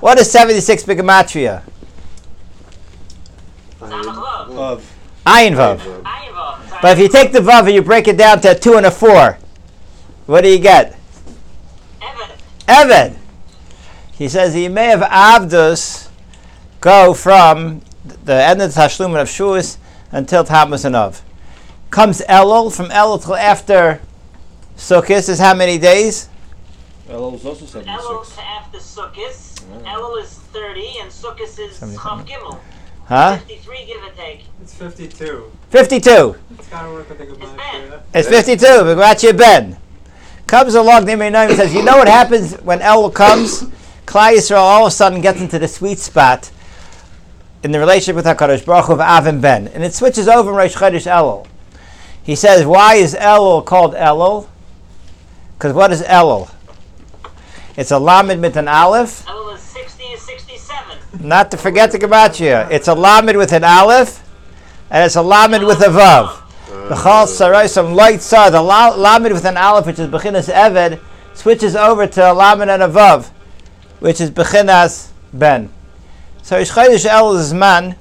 What 0.00 0.18
is 0.18 0.30
seventy-six 0.30 0.82
bigamatria? 0.82 1.62
Samach 3.80 4.04
Vav. 4.04 4.56
Of. 4.56 4.96
Ayin 5.24 5.54
vav. 5.56 5.80
But 6.82 6.92
if 6.92 6.98
you 6.98 7.08
take 7.08 7.32
the 7.32 7.40
vav 7.40 7.60
and 7.60 7.72
you 7.72 7.80
break 7.80 8.06
it 8.06 8.18
down 8.18 8.42
to 8.42 8.50
a 8.50 8.54
two 8.54 8.74
and 8.74 8.84
a 8.84 8.90
four, 8.90 9.38
what 10.26 10.42
do 10.42 10.50
you 10.50 10.58
get? 10.58 10.98
Evan. 12.02 12.36
Eved. 12.68 13.16
He 14.12 14.28
says 14.28 14.52
he 14.52 14.68
may 14.68 14.88
have 14.88 15.00
Avdus 15.00 16.10
go 16.82 17.14
from 17.14 17.80
the 18.24 18.34
end 18.34 18.60
of 18.60 18.74
the 18.74 18.80
Tashlumin 18.80 19.22
of 19.22 19.28
Shuas 19.28 19.78
until 20.12 20.44
Tammuz 20.44 20.84
and 20.84 20.96
Av. 20.96 21.22
Comes 21.90 22.22
Elul, 22.28 22.74
from 22.74 22.86
Elul 22.86 23.22
till 23.22 23.34
after 23.34 24.00
Sukkot 24.76 25.28
is 25.28 25.38
how 25.38 25.54
many 25.54 25.78
days? 25.78 26.28
Elul 27.08 27.34
is 27.34 27.44
also 27.44 27.80
Elul 27.80 28.34
to 28.34 28.42
after 28.42 28.78
Sukkot. 28.78 29.60
Elul 29.84 30.22
is 30.22 30.34
30 30.52 30.80
and 31.02 31.10
Sukkot 31.10 31.58
is 31.58 31.78
Chav 31.80 32.26
Gimel. 32.26 32.58
Huh? 33.06 33.38
53 33.38 33.86
give 33.86 34.02
or 34.04 34.10
take. 34.10 34.44
It's 34.62 34.74
52. 34.74 35.50
52. 35.70 36.36
It's 36.58 36.68
gotta 36.68 36.92
work 36.92 37.08
with 37.08 37.18
the 37.18 37.24
It's 37.24 37.38
Gemara. 37.38 37.56
Ben. 37.56 38.00
It's 38.14 38.28
52. 38.28 38.64
Begratya 38.64 39.36
Ben. 39.36 39.76
Comes 40.46 40.74
along, 40.74 41.04
the 41.04 41.12
Imri 41.12 41.28
Noam 41.28 41.54
says, 41.54 41.74
you 41.74 41.82
know 41.84 41.96
what 41.96 42.08
happens 42.08 42.54
when 42.62 42.80
Elul 42.80 43.12
comes? 43.12 43.64
Klal 44.06 44.36
Yisrael 44.36 44.58
all 44.58 44.86
of 44.86 44.88
a 44.88 44.90
sudden 44.90 45.20
gets 45.20 45.40
into 45.40 45.58
the 45.58 45.68
sweet 45.68 45.98
spot 45.98 46.50
in 47.62 47.72
the 47.72 47.78
relationship 47.78 48.16
with 48.16 48.24
HaKadosh 48.24 48.64
Baruch 48.64 48.86
Hu 48.86 48.92
of 48.94 49.00
Av 49.00 49.26
and 49.26 49.42
Ben. 49.42 49.68
And 49.68 49.84
it 49.84 49.94
switches 49.94 50.28
over 50.28 50.50
in 50.50 50.56
Rosh 50.56 50.76
Chodesh 50.76 51.06
Elul. 51.06 51.46
He 52.22 52.34
says, 52.34 52.64
why 52.64 52.94
is 52.94 53.14
Elul 53.14 53.64
called 53.64 53.94
Elul? 53.94 54.48
Because 55.58 55.74
what 55.74 55.92
is 55.92 56.02
Elul? 56.02 56.50
It's 57.76 57.90
a 57.90 57.98
lamed 57.98 58.40
with 58.40 58.56
an 58.56 58.68
aleph. 58.68 59.24
Elul 59.26 59.54
is 59.54 59.60
60 59.60 60.02
is 60.04 60.20
67. 60.22 60.98
Not 61.20 61.50
to 61.50 61.56
forget 61.56 61.92
the 61.92 61.98
Gematria. 61.98 62.70
It's 62.70 62.88
a 62.88 62.94
lamed 62.94 63.36
with 63.36 63.52
an 63.52 63.64
aleph, 63.64 64.26
and 64.90 65.04
it's 65.04 65.16
a 65.16 65.22
lamed 65.22 65.64
with 65.64 65.80
a 65.80 65.88
vav. 65.88 66.40
The 66.88 66.96
chal 66.96 67.26
sarai 67.26 67.68
some 67.68 67.94
light 67.94 68.22
sar. 68.22 68.50
The 68.50 68.60
la- 68.60 68.94
lamed 68.94 69.32
with 69.32 69.44
an 69.44 69.56
aleph, 69.56 69.86
which 69.86 69.98
is 69.98 70.08
bechinas 70.08 70.52
eved, 70.52 71.00
switches 71.34 71.76
over 71.76 72.06
to 72.06 72.32
a 72.32 72.34
lamed 72.34 72.70
and 72.70 72.82
a 72.82 72.88
vav, 72.88 73.28
which 74.00 74.20
is 74.20 74.30
bechinas 74.30 75.10
ben. 75.32 75.70
So 76.42 76.58
Ish 76.58 76.70
Chodesh 76.70 77.06
El 77.06 77.36
is 77.36 77.54
man. 77.54 77.96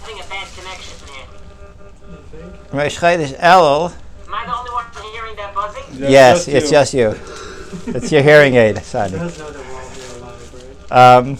Having 0.00 0.20
a 0.20 0.24
bad 0.28 0.48
connection 0.56 1.08
here. 1.08 1.26
Rosh 2.72 2.98
Chodesh 2.98 3.36
El. 3.38 3.86
Am 3.86 3.92
I 4.32 4.46
the 4.46 4.56
only 4.56 4.70
one 4.70 4.84
hearing 5.12 5.36
that 5.36 5.54
buzzing? 5.54 5.84
Yes, 6.10 6.46
just 6.46 6.48
it's 6.48 6.66
you. 6.66 6.70
just 6.70 6.94
you. 6.94 7.14
it's 7.94 8.12
your 8.12 8.22
hearing 8.22 8.54
aid, 8.54 8.82
Sadi. 8.82 9.12
does 9.16 9.38
know 9.38 9.50
that 9.50 9.66
we're 9.66 9.74
all 9.74 9.88
here 9.90 10.18
alive, 10.18 10.54
right? 10.90 11.16
Um, 11.16 11.38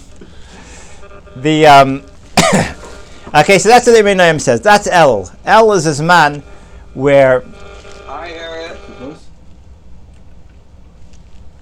the 1.37 1.67
um, 1.67 2.05
okay, 3.41 3.59
so 3.59 3.69
that's 3.69 3.87
what 3.87 3.93
the 3.93 4.01
Ibn 4.01 4.17
Naim 4.17 4.39
says. 4.39 4.61
That's 4.61 4.87
El. 4.87 5.31
El 5.45 5.73
is 5.73 5.85
this 5.85 6.01
man 6.01 6.43
where. 6.95 7.43
I 8.07 8.29
hear 8.29 8.51
it. 8.55 8.87
Too 8.87 8.93
close? 8.95 9.27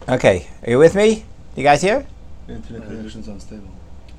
Okay, 0.09 0.49
are 0.67 0.71
you 0.71 0.79
with 0.79 0.95
me? 0.95 1.23
You 1.55 1.63
guys 1.63 1.83
here? 1.83 2.07
The 2.47 2.55
internet 2.55 2.89
connection's 2.89 3.29
unstable. 3.29 3.69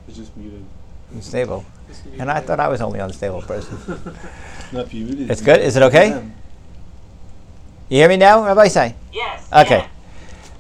It's 0.08 0.18
just 0.18 0.38
muted. 0.38 0.64
Unstable. 1.12 1.66
This 1.88 2.02
could 2.02 2.14
And 2.22 2.30
I 2.30 2.42
thought 2.42 2.60
I 2.60 2.68
was 2.68 2.80
only 2.80 3.00
unstable 3.00 3.42
person. 3.42 3.76
Not 4.72 4.90
for 4.90 4.96
you. 4.96 5.26
It's 5.28 5.42
good? 5.42 5.60
Is 5.60 5.78
it 5.78 5.82
okay? 5.84 6.10
Yeah. 6.10 6.22
You 7.90 7.98
hear 7.98 8.10
me 8.10 8.18
now, 8.18 8.46
Rabbi 8.46 8.68
Say? 8.68 8.94
Yes. 9.12 9.52
Okay. 9.52 9.88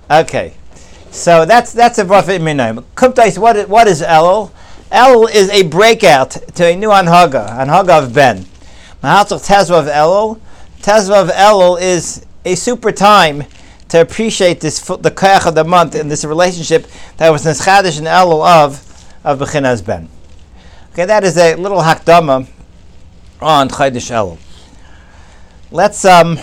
yeah. 0.09 0.19
Okay. 0.21 0.55
So 1.11 1.45
that's 1.45 1.73
that's 1.73 1.99
a 1.99 2.05
rough 2.05 2.25
Minaim. 2.25 2.83
Kumtais, 2.95 3.37
what 3.37 3.55
is, 3.55 3.67
what 3.67 3.87
is 3.87 4.01
Elul? 4.01 4.49
Elul 4.91 5.31
is 5.31 5.51
a 5.51 5.61
breakout 5.61 6.31
to 6.31 6.65
a 6.65 6.75
new 6.75 6.89
Anhaga, 6.89 7.47
Anhaga 7.49 8.03
of 8.03 8.15
Ben. 8.15 8.45
Mahatzach 9.03 9.45
Tezva 9.45 9.79
of 9.79 9.85
Elul. 9.85 10.39
Tezva 10.81 11.21
of 11.21 11.29
Elul 11.29 11.79
is 11.79 12.25
a 12.45 12.55
super 12.55 12.91
time 12.91 13.43
to 13.89 14.01
appreciate 14.01 14.61
this 14.61 14.79
the 14.79 15.11
Kayach 15.11 15.47
of 15.47 15.55
the 15.55 15.63
month 15.63 15.95
and 15.95 16.09
this 16.09 16.23
relationship 16.23 16.87
that 17.17 17.29
was 17.29 17.45
Neschadish 17.45 17.97
and 17.97 18.07
Elul 18.07 18.45
of 18.45 18.85
of 19.23 19.39
Bechinas 19.39 19.85
Ben. 19.85 20.09
Okay, 20.93 21.05
that 21.05 21.23
is 21.23 21.37
a 21.37 21.55
little 21.55 21.79
hakdama 21.79 22.47
on 23.41 23.69
Chaydish 23.69 24.11
Elul. 24.11 24.37
Let's 25.71 26.05
um 26.05 26.39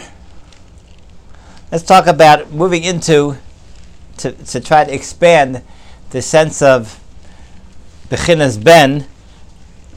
let's 1.70 1.84
talk 1.84 2.06
about 2.06 2.52
moving 2.52 2.84
into 2.84 3.36
to, 4.18 4.32
to 4.32 4.60
try 4.60 4.84
to 4.84 4.94
expand 4.94 5.62
the 6.10 6.22
sense 6.22 6.62
of 6.62 7.00
Bechinas 8.08 8.62
Ben, 8.62 9.06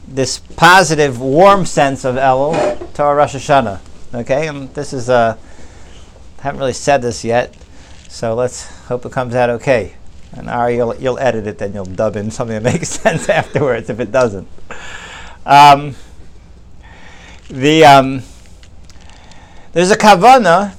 this 0.06 0.38
positive, 0.38 1.20
warm 1.20 1.64
sense 1.64 2.04
of 2.04 2.16
Elul 2.16 2.92
to 2.94 3.02
our 3.02 3.16
Rosh 3.16 3.36
Hashanah. 3.36 3.80
Okay, 4.12 4.48
and 4.48 4.74
this 4.74 4.92
is 4.92 5.08
uh, 5.08 5.36
haven't 6.40 6.58
really 6.58 6.72
said 6.72 7.02
this 7.02 7.24
yet, 7.24 7.54
so 8.08 8.34
let's 8.34 8.66
hope 8.86 9.04
it 9.04 9.12
comes 9.12 9.34
out 9.34 9.50
okay. 9.50 9.94
And 10.32 10.48
Ari, 10.48 10.76
you'll, 10.76 10.94
you'll 10.96 11.18
edit 11.18 11.46
it, 11.46 11.58
then 11.58 11.74
you'll 11.74 11.84
dub 11.84 12.16
in 12.16 12.30
something 12.30 12.62
that 12.62 12.72
makes 12.72 12.88
sense 13.00 13.28
afterwards 13.28 13.90
if 13.90 14.00
it 14.00 14.12
doesn't. 14.12 14.48
Um, 15.44 15.96
the 17.48 17.84
um, 17.84 18.22
there's 19.72 19.90
a 19.90 19.96
kavana 19.96 20.76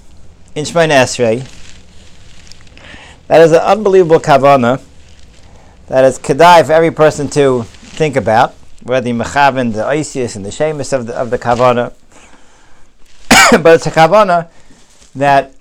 in 0.56 0.66
Shemona 0.66 1.04
Esrei 1.04 1.48
that 3.28 3.42
is 3.42 3.52
an 3.52 3.60
unbelievable 3.60 4.20
kavana 4.20 4.82
that 5.88 6.06
is 6.06 6.18
kedai 6.18 6.66
for 6.66 6.72
every 6.72 6.92
person 6.92 7.30
to 7.30 7.64
think 7.64 8.16
about, 8.16 8.54
whether 8.84 9.04
the 9.04 9.12
mechaven 9.12 9.74
the 9.74 9.86
Isis 9.86 10.36
and 10.36 10.46
the 10.46 10.52
Shemus 10.52 10.94
of 10.94 11.08
the, 11.08 11.14
of 11.14 11.30
the 11.30 11.38
kavana. 11.38 11.94
but 13.64 13.76
it's 13.76 13.88
a 13.88 13.92
kavana 13.92 14.50
that 15.16 15.54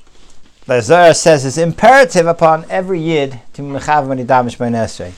the 0.66 1.12
says 1.12 1.45
is 1.45 1.59
imperative 1.59 2.26
upon 2.26 2.64
every 2.71 3.00
yid 3.00 3.40
to 3.54 3.62
mechaven 3.62 4.07
when 4.07 4.19
he 4.19 4.25
Esrei. 4.25 5.12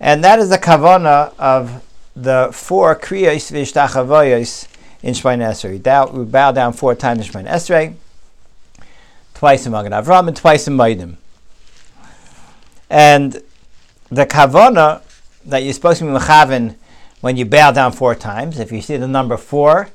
And 0.00 0.24
that 0.24 0.38
is 0.38 0.48
the 0.48 0.58
kavana 0.58 1.34
of 1.38 1.82
the 2.14 2.50
four 2.52 2.96
kriyos 2.96 3.52
v'ishtachavoyos 3.52 4.68
in 5.02 5.12
Shemona 5.12 5.50
Esrei. 5.50 6.12
We 6.12 6.24
bow, 6.24 6.52
down 6.52 6.72
four 6.72 6.94
times 6.94 7.26
in 7.26 7.32
Shemona 7.32 7.50
Esrei 7.50 7.94
twice 9.34 9.66
in 9.66 9.72
Magen 9.72 9.92
Avram 9.92 10.28
and 10.28 10.36
twice 10.36 10.66
in 10.66 10.74
Maidim. 10.74 11.16
And 12.88 13.42
the 14.08 14.24
kavana 14.24 15.02
that 15.44 15.62
you're 15.62 15.74
supposed 15.74 15.98
to 15.98 16.04
be 16.04 16.10
mechaven 16.10 16.76
when 17.20 17.36
you 17.36 17.44
bow 17.44 17.70
down 17.70 17.92
four 17.92 18.14
times, 18.14 18.58
if 18.58 18.72
you 18.72 18.80
see 18.80 18.96
the 18.96 19.06
number 19.06 19.36
four, 19.36 19.90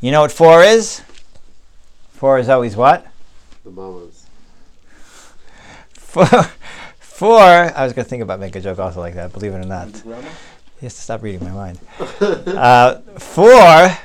you 0.00 0.10
know 0.10 0.20
what 0.20 0.32
four 0.32 0.62
is? 0.62 1.00
Four 2.16 2.38
is 2.38 2.48
always 2.48 2.74
what? 2.74 3.06
The 3.62 3.70
mamas. 3.70 4.26
Four. 5.92 6.26
four 6.98 7.40
I 7.40 7.84
was 7.84 7.92
going 7.92 8.04
to 8.04 8.08
think 8.08 8.22
about 8.22 8.40
making 8.40 8.60
a 8.60 8.62
joke 8.62 8.78
also 8.78 9.00
like 9.00 9.14
that, 9.16 9.34
believe 9.34 9.52
it 9.52 9.58
or 9.58 9.66
not. 9.66 9.92
Grandma? 10.02 10.28
He 10.80 10.86
has 10.86 10.94
to 10.94 11.00
stop 11.02 11.22
reading 11.22 11.44
my 11.44 11.50
mind. 11.50 11.78
uh, 12.20 13.00
four, 13.18 13.98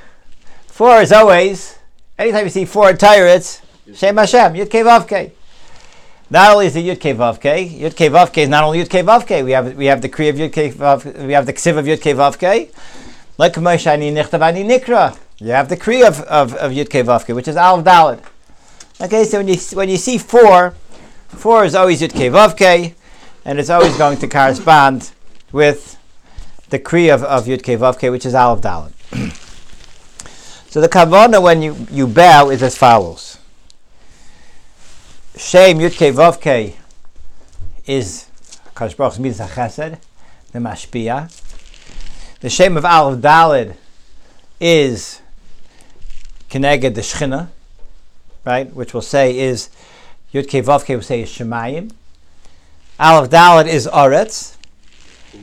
four 0.68 1.02
is 1.02 1.14
always, 1.14 1.80
anytime 2.20 2.44
you 2.44 2.50
see 2.50 2.66
four 2.66 2.90
in 2.90 2.98
Torah, 2.98 3.34
it's 3.34 3.62
Shem 3.96 4.18
Hashem, 4.18 4.56
Yud 4.56 4.70
Kei 4.70 4.82
Vav 4.82 5.08
Kei. 5.08 5.32
Not 6.30 6.52
only 6.52 6.66
is 6.66 6.76
it 6.76 6.84
Yud 6.84 7.00
Kei 7.00 7.14
Vav 7.14 7.40
Kei, 7.40 7.70
Yud 7.70 7.96
Kei 7.96 8.10
Vav 8.10 8.34
Kei 8.34 8.44
is 8.44 8.50
not 8.50 8.66
only 8.66 8.84
Yud 8.84 8.90
Kei 8.90 9.04
Vav 9.04 9.46
We 9.46 9.52
have 9.52 9.76
we 9.78 9.86
have 9.86 10.02
the 10.02 10.10
Kri 10.10 10.28
of 10.28 10.36
Yud 10.36 10.52
Kei 10.52 10.72
Vav, 10.72 11.26
we 11.26 11.32
have 11.32 11.46
the 11.46 11.54
Ksiv 11.54 11.78
of 11.78 11.86
Yud 11.86 12.02
Kei 12.02 12.14
Vav 12.14 12.38
Kei. 12.38 12.72
Like 13.38 13.54
Moshe 13.54 13.88
Ani 13.88 14.12
Nichtav 14.12 14.42
Ani 14.42 14.66
Nikra. 14.66 15.18
You 15.42 15.54
have 15.54 15.70
the 15.70 15.78
Kri 15.78 16.04
of, 16.04 16.22
of, 16.22 16.54
of 16.54 16.72
Yud 16.72 16.92
Kei 16.92 17.02
Vav 17.02 17.34
which 17.34 17.48
is 17.48 17.58
Aleph 17.58 17.84
Daled. 17.84 18.24
Okay, 19.02 19.24
so 19.24 19.40
when 19.40 19.48
you 19.48 19.56
when 19.74 19.90
you 19.90 19.98
see 19.98 20.20
four, 20.20 20.76
four 21.30 21.66
is 21.66 21.74
always 21.74 22.00
Yud 22.00 22.14
Kei 22.14 22.30
Vav 22.30 22.94
and 23.44 23.60
it's 23.60 23.72
always 23.72 23.98
going 23.98 24.20
to 24.20 24.28
correspond 24.28 25.12
with 25.52 25.98
the 26.70 26.78
Kri 26.78 27.10
of, 27.10 27.24
of 27.24 27.46
Yud 27.46 27.64
Kei 27.64 27.76
Vav 27.76 28.12
which 28.12 28.24
is 28.24 28.36
Aleph 28.36 28.62
Daled. 28.62 28.92
so 30.70 30.80
the 30.80 30.88
Kavana 30.88 31.42
when 31.42 31.64
you, 31.64 31.88
you 31.90 32.06
bow 32.06 32.52
is 32.52 32.62
as 32.62 32.78
follows. 32.78 33.40
Shem 35.36 35.80
Yud 35.80 35.98
Kei 35.98 36.12
Vav 36.12 36.40
Kei 36.40 36.76
is 37.88 38.28
Hu's 38.78 39.18
Midas 39.18 39.40
HaChesed, 39.40 39.98
the 40.52 40.60
Mashpia. 40.60 41.32
The 42.42 42.50
Shem 42.52 42.78
of 42.78 42.86
Aleph 42.86 43.20
Daled 43.20 43.76
is 44.60 45.21
Keneged 46.52 46.96
the 46.96 47.02
Shechina, 47.02 47.48
right? 48.44 48.72
Which 48.76 48.94
we'll 48.94 49.02
say 49.02 49.40
is 49.40 49.70
Yud 50.34 50.50
Kei 50.50 50.62
Vav 50.62 50.86
Kei 50.86 50.96
will 50.96 51.02
say 51.02 51.22
is 51.22 51.30
Shemayim. 51.30 51.94
Aleph 53.00 53.30
Daled 53.30 53.68
is 53.68 53.88
Aretz, 53.88 54.58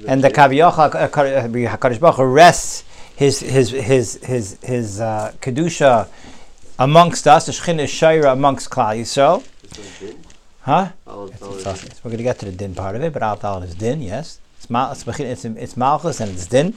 and 0.06 0.22
the 0.22 0.28
Kaviyach 0.28 0.74
Hakadosh 0.74 1.98
Baruch 1.98 2.16
Hu 2.16 2.24
rests 2.24 2.84
his 3.16 3.40
his 3.40 3.70
his 3.70 4.20
his 4.22 4.58
his 4.62 5.00
uh, 5.00 5.32
kedusha 5.40 6.08
amongst 6.78 7.26
us. 7.26 7.46
The 7.46 7.52
Shechina 7.52 7.84
is 7.84 7.90
Shaira 7.90 8.34
amongst 8.34 8.68
Klal 8.68 9.00
Yisrael. 9.00 9.42
Huh? 10.60 10.90
It's, 11.06 12.04
we're 12.04 12.10
going 12.10 12.18
to 12.18 12.22
get 12.22 12.38
to 12.40 12.44
the 12.44 12.52
din 12.52 12.74
part 12.74 12.94
of 12.94 13.02
it, 13.02 13.14
but 13.14 13.22
Aleph 13.22 13.40
Daled 13.40 13.64
is 13.64 13.74
din, 13.74 14.02
yes. 14.02 14.40
It's, 14.58 14.70
it's, 15.20 15.44
it's, 15.46 15.76
Malchus 15.78 16.20
and 16.20 16.32
it's 16.32 16.46
din. 16.46 16.74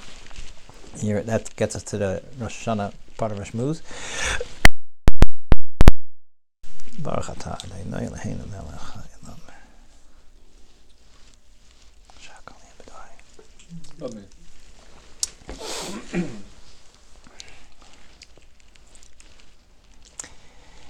That 1.04 1.54
gets 1.58 1.76
us 1.76 1.84
to 1.84 1.98
the 1.98 2.24
Rosh 2.40 2.66
Hashanah 2.66 2.94
part 3.22 3.32
of 3.32 3.54
Muz. 3.54 3.84
Baruch 6.98 7.26
atah 7.26 7.64
Adonai 7.64 8.08
Eloheinu 8.08 8.50
melech 8.50 8.82
haolam. 8.94 9.40
Shakal 12.20 12.58
yibadai. 12.66 13.10
Amen. 14.02 14.26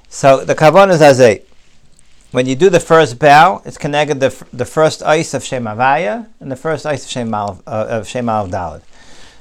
So 0.07 0.45
the 0.45 0.55
kavanah 0.55 0.93
is 0.93 1.01
as 1.01 1.19
a 1.19 1.41
when 2.31 2.45
you 2.45 2.55
do 2.55 2.69
the 2.69 2.79
first 2.79 3.19
bow, 3.19 3.61
it's 3.65 3.77
connected 3.77 4.21
the, 4.21 4.27
f- 4.27 4.43
the 4.53 4.63
first 4.63 5.03
ice 5.03 5.33
of 5.33 5.43
Shem 5.43 5.65
Havaya 5.65 6.27
and 6.39 6.49
the 6.49 6.55
first 6.55 6.85
ice 6.85 7.03
of 7.03 7.11
Shem 7.11 7.33
uh, 7.33 7.57
of 7.67 8.07
Shem 8.07 8.29
Al 8.29 8.47
Dalad. 8.47 8.83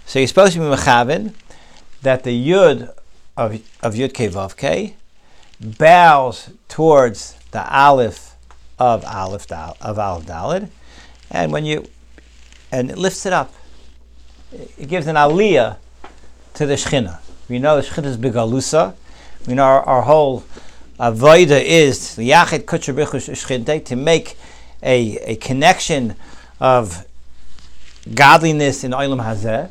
So 0.06 0.18
you're 0.18 0.26
supposed 0.26 0.54
to 0.54 0.59
be 0.59 0.64
mechavin 0.64 1.35
that 2.02 2.25
the 2.25 2.49
yud 2.49 2.92
of 3.37 3.61
of 3.83 3.95
Yud 3.95 4.57
Kei 4.57 4.97
bows 5.61 6.50
towards 6.69 7.35
the 7.50 7.62
aleph 7.73 8.35
of 8.78 9.04
aleph 9.04 9.47
dal, 9.47 9.76
of 9.80 9.99
aleph 9.99 10.26
dalid, 10.26 10.69
and 11.30 11.52
when 11.52 11.64
you 11.64 11.87
and 12.73 12.90
it 12.90 12.99
lifts 12.99 13.26
it 13.26 13.33
up, 13.33 13.52
it 14.52 14.88
gives 14.88 15.07
an 15.07 15.16
aliyah 15.16 15.76
to 16.54 16.66
the 16.66 16.75
shechina. 16.75 17.19
We 17.49 17.59
know 17.59 17.80
the 17.80 17.83
shechina 17.87 18.07
is 18.07 18.16
begalusa. 18.16 18.95
We 19.47 19.54
know 19.54 19.64
our, 19.64 19.83
our 19.83 20.02
whole 20.02 20.45
avoida 20.99 21.62
is 21.62 22.16
liyachid 22.16 22.64
kutcher 22.64 23.85
to 23.85 23.97
make 23.97 24.37
a, 24.83 25.19
a 25.19 25.37
connection 25.37 26.16
of 26.61 27.07
godliness 28.14 28.85
in 28.85 28.92
olam 28.92 29.23
hazeh. 29.23 29.70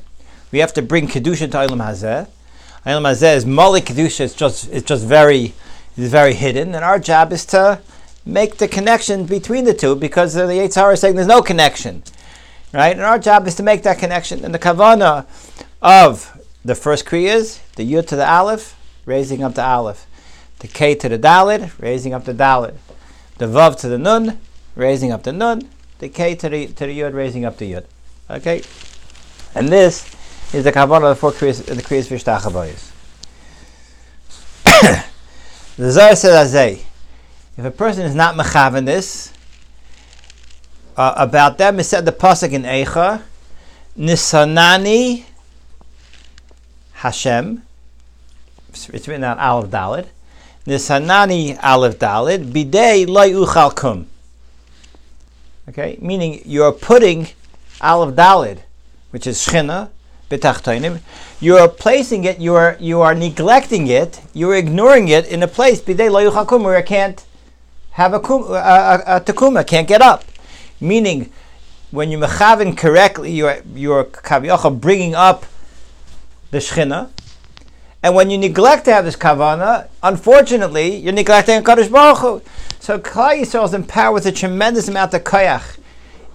We 0.52 0.60
have 0.60 0.74
to 0.74 0.82
bring 0.82 1.08
kedusha 1.08 1.52
to 1.52 1.58
olam 1.58 1.78
hazeh. 1.78 2.28
Olam 2.86 3.04
hazeh 3.04 3.36
is 3.36 3.46
mali 3.46 3.82
kedusha. 3.82 4.22
It's 4.22 4.34
just 4.34 4.70
it's 4.72 4.86
just 4.86 5.06
very 5.06 5.54
it's 5.98 6.12
very 6.12 6.34
hidden, 6.34 6.76
and 6.76 6.84
our 6.84 7.00
job 7.00 7.32
is 7.34 7.46
to 7.48 7.82
make 8.26 8.58
the 8.58 8.68
connection 8.68 9.26
between 9.26 9.66
the 9.66 9.74
two 9.74 9.96
because 9.96 10.34
the 10.34 10.42
Yitzhar 10.42 10.94
is 10.94 11.02
saying 11.02 11.16
there's 11.16 11.28
no 11.28 11.42
connection, 11.42 12.04
right? 12.74 12.96
And 12.96 13.02
our 13.02 13.20
job 13.20 13.48
is 13.48 13.56
to 13.56 13.64
make 13.64 13.84
that 13.84 13.98
connection. 13.98 14.46
And 14.46 14.54
the 14.54 14.60
kavana 14.60 15.26
of 15.82 16.38
the 16.64 16.76
first 16.76 17.06
kriyas, 17.06 17.60
the 17.76 17.90
yud 17.90 18.08
to 18.08 18.16
the 18.16 18.28
aleph, 18.28 18.76
raising 19.06 19.44
up 19.44 19.56
the 19.56 19.64
aleph, 19.64 20.06
the 20.60 20.68
k 20.68 20.96
to 20.96 21.10
the 21.10 21.18
dalid, 21.18 21.72
raising 21.80 22.14
up 22.14 22.26
the 22.26 22.34
dalid, 22.34 22.76
the 23.38 23.46
vav 23.46 23.80
to 23.80 23.88
the 23.88 23.98
nun, 23.98 24.40
raising 24.76 25.12
up 25.12 25.24
the 25.24 25.34
nun, 25.34 25.70
the 26.00 26.10
k 26.10 26.36
to 26.36 26.50
the 26.50 26.68
to 26.68 26.86
the 26.86 27.00
yud, 27.00 27.14
raising 27.14 27.46
up 27.46 27.58
the 27.58 27.72
yud. 27.72 27.86
Okay, 28.30 28.62
and 29.56 29.70
this 29.70 30.16
is 30.54 30.64
the 30.64 30.72
kavana 30.72 31.12
of 31.12 31.16
the 31.16 31.16
four 31.16 31.32
kriyas, 31.32 31.64
the 31.66 31.76
kriyas 31.76 32.08
vishtachavayis. 32.08 32.92
the 35.78 35.92
Zohar 35.92 36.16
says 36.16 36.54
azay. 36.54 36.84
If 37.58 37.66
a 37.66 37.72
person 37.72 38.06
is 38.06 38.16
not 38.16 38.36
mechavan 38.36 38.86
this, 38.86 39.34
uh, 40.96 41.14
about 41.18 41.58
them 41.58 41.80
is 41.80 41.88
said 41.88 42.06
the 42.06 42.12
pasuk 42.12 42.52
in 42.52 42.64
Eicha, 42.64 43.22
Nisanani 43.98 45.26
Hashem. 46.94 47.64
It's 48.70 49.08
written 49.08 49.24
on 49.24 49.40
Aleph 49.40 49.70
Dalid. 49.70 50.08
Nisanani 50.66 51.58
Aleph 51.64 52.00
Dalid. 52.00 52.52
Bidei 52.52 53.08
loy 53.08 53.32
uchal 53.32 53.76
kum. 53.76 54.08
Okay, 55.68 55.98
meaning 56.02 56.42
you 56.46 56.64
are 56.64 56.72
putting 56.72 57.28
Aleph 57.82 58.16
Dalid, 58.16 58.60
which 59.12 59.28
is 59.28 59.38
Shchina, 59.38 59.90
B'tachtoinim. 60.30 61.00
You 61.40 61.58
are 61.58 61.68
placing 61.68 62.24
it. 62.26 62.40
You 62.40 62.56
are 62.56 62.78
you 62.80 63.02
are 63.02 63.16
neglecting 63.16 63.88
it. 63.88 64.22
You 64.34 64.52
are 64.52 64.56
ignoring 64.56 65.08
it 65.08 65.28
in 65.28 65.42
a 65.44 65.48
place 65.48 65.82
Bidei 65.82 66.10
uchal 66.10 66.64
where 66.64 66.82
can't 66.84 67.26
have 67.92 68.14
a, 68.14 68.20
kum, 68.20 68.44
a, 68.44 68.54
a, 68.54 69.16
a 69.18 69.22
tekuma, 69.22 69.66
can't 69.66 69.88
get 69.88 70.02
up. 70.02 70.24
Meaning, 70.80 71.32
when 71.92 72.12
you 72.12 72.18
mechaven 72.18 72.78
correctly, 72.78 73.32
you 73.32 73.48
are 73.48 73.62
you 73.74 73.92
are 73.94 74.72
bringing 74.72 75.16
up 75.16 75.46
the 76.52 76.60
shechina, 76.60 77.10
and 78.02 78.16
when 78.16 78.30
you 78.30 78.38
neglect 78.38 78.86
to 78.86 78.94
have 78.94 79.06
this 79.06 79.16
kavana, 79.16 79.88
unfortunately, 80.04 80.96
you're 80.96 81.14
neglecting 81.14 81.62
Kadosh 81.64 81.92
Baruch 81.92 82.20
Hu. 82.20 82.42
So 82.80 82.98
Klal 82.98 83.42
Yisrael 83.42 83.66
is 83.66 83.74
empowered 83.74 84.14
with 84.14 84.26
a 84.26 84.32
tremendous 84.32 84.88
amount 84.88 85.14
of 85.14 85.24
koyach 85.24 85.78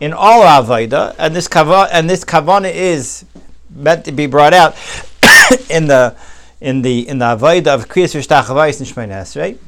in 0.01 0.13
all 0.13 0.43
our 0.43 0.63
avodah, 0.63 1.15
and 1.19 1.35
this 1.35 1.49
kavana 1.49 1.89
and 1.93 2.11
this 2.11 2.25
kavana 2.25 2.71
is 2.71 3.25
meant 3.71 4.05
to 4.05 4.13
be 4.13 4.27
brought 4.27 4.55
out 4.55 4.75
in 5.71 5.87
the 5.87 6.17
in 6.61 6.83
the 6.83 7.07
in 7.09 7.19
the 7.19 7.25
avodah 7.25 7.69
of 7.69 7.89
kriyas 7.89 8.15
v'shtachavayis 8.15 8.81
and 8.81 8.89
Shemay 8.89 9.09
Esrei, 9.09 9.59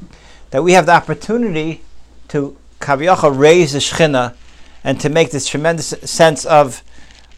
that 0.49 0.63
we 0.63 0.73
have 0.73 0.85
the 0.85 0.93
opportunity 0.93 1.81
to 2.29 2.57
kavyacha 2.79 3.37
raise 3.37 3.73
the 3.73 3.79
shechina 3.79 4.35
and 4.83 4.99
to 5.01 5.09
make 5.09 5.31
this 5.31 5.47
tremendous 5.47 5.87
sense 6.03 6.45
of 6.45 6.83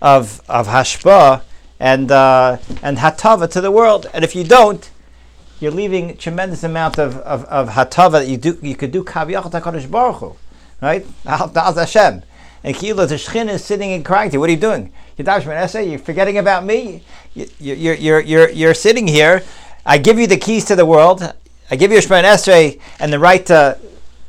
of 0.01 0.41
of 0.47 0.67
hashpa 0.67 1.41
and 1.79 2.11
uh, 2.11 2.57
and 2.81 2.97
hatava 2.97 3.49
to 3.51 3.61
the 3.61 3.71
world. 3.71 4.07
And 4.13 4.23
if 4.23 4.35
you 4.35 4.43
don't, 4.43 4.89
you're 5.59 5.71
leaving 5.71 6.17
tremendous 6.17 6.63
amount 6.63 6.99
of, 6.99 7.17
of, 7.17 7.45
of 7.45 7.69
hatava 7.69 8.11
that 8.11 8.27
you 8.27 8.37
do 8.37 8.57
you 8.61 8.75
could 8.75 8.91
do 8.91 9.03
kavyacha 9.03 9.51
takadosh 9.51 9.89
baruch 9.89 10.17
Hu, 10.17 10.35
right? 10.81 11.05
Hashem. 11.25 12.23
And 12.63 12.75
Kila 12.75 13.07
the 13.07 13.15
Shechin 13.15 13.49
is 13.49 13.63
sitting 13.63 13.93
and 13.93 14.03
crying 14.03 14.29
to 14.29 14.35
you. 14.35 14.39
What 14.39 14.49
are 14.49 14.53
you 14.53 14.59
doing? 14.59 14.91
You're. 15.17 15.81
You're 15.81 15.99
forgetting 15.99 16.37
about 16.37 16.65
me. 16.65 17.03
You, 17.33 17.47
you, 17.59 17.73
you're, 17.73 17.95
you're, 17.95 18.19
you're, 18.19 18.49
you're 18.49 18.73
sitting 18.73 19.07
here. 19.07 19.43
I 19.85 19.97
give 19.97 20.19
you 20.19 20.27
the 20.27 20.37
keys 20.37 20.65
to 20.65 20.75
the 20.75 20.85
world. 20.85 21.23
I 21.71 21.75
give 21.75 21.91
you 21.91 21.99
Shemon 21.99 22.23
Esrei 22.23 22.79
and 22.99 23.13
the 23.13 23.19
right 23.19 23.45
to, 23.45 23.77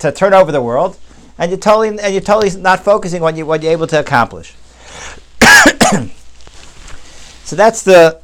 to 0.00 0.12
turn 0.12 0.34
over 0.34 0.52
the 0.52 0.60
world, 0.62 0.98
and 1.38 1.50
you're 1.50 1.58
totally 1.58 1.88
and 1.88 2.12
you're 2.12 2.20
totally 2.20 2.50
not 2.60 2.84
focusing 2.84 3.22
on 3.22 3.36
you, 3.36 3.46
what 3.46 3.62
you're 3.62 3.72
able 3.72 3.86
to 3.86 3.98
accomplish. 3.98 4.54
so 7.44 7.56
that's 7.56 7.82
the 7.82 8.20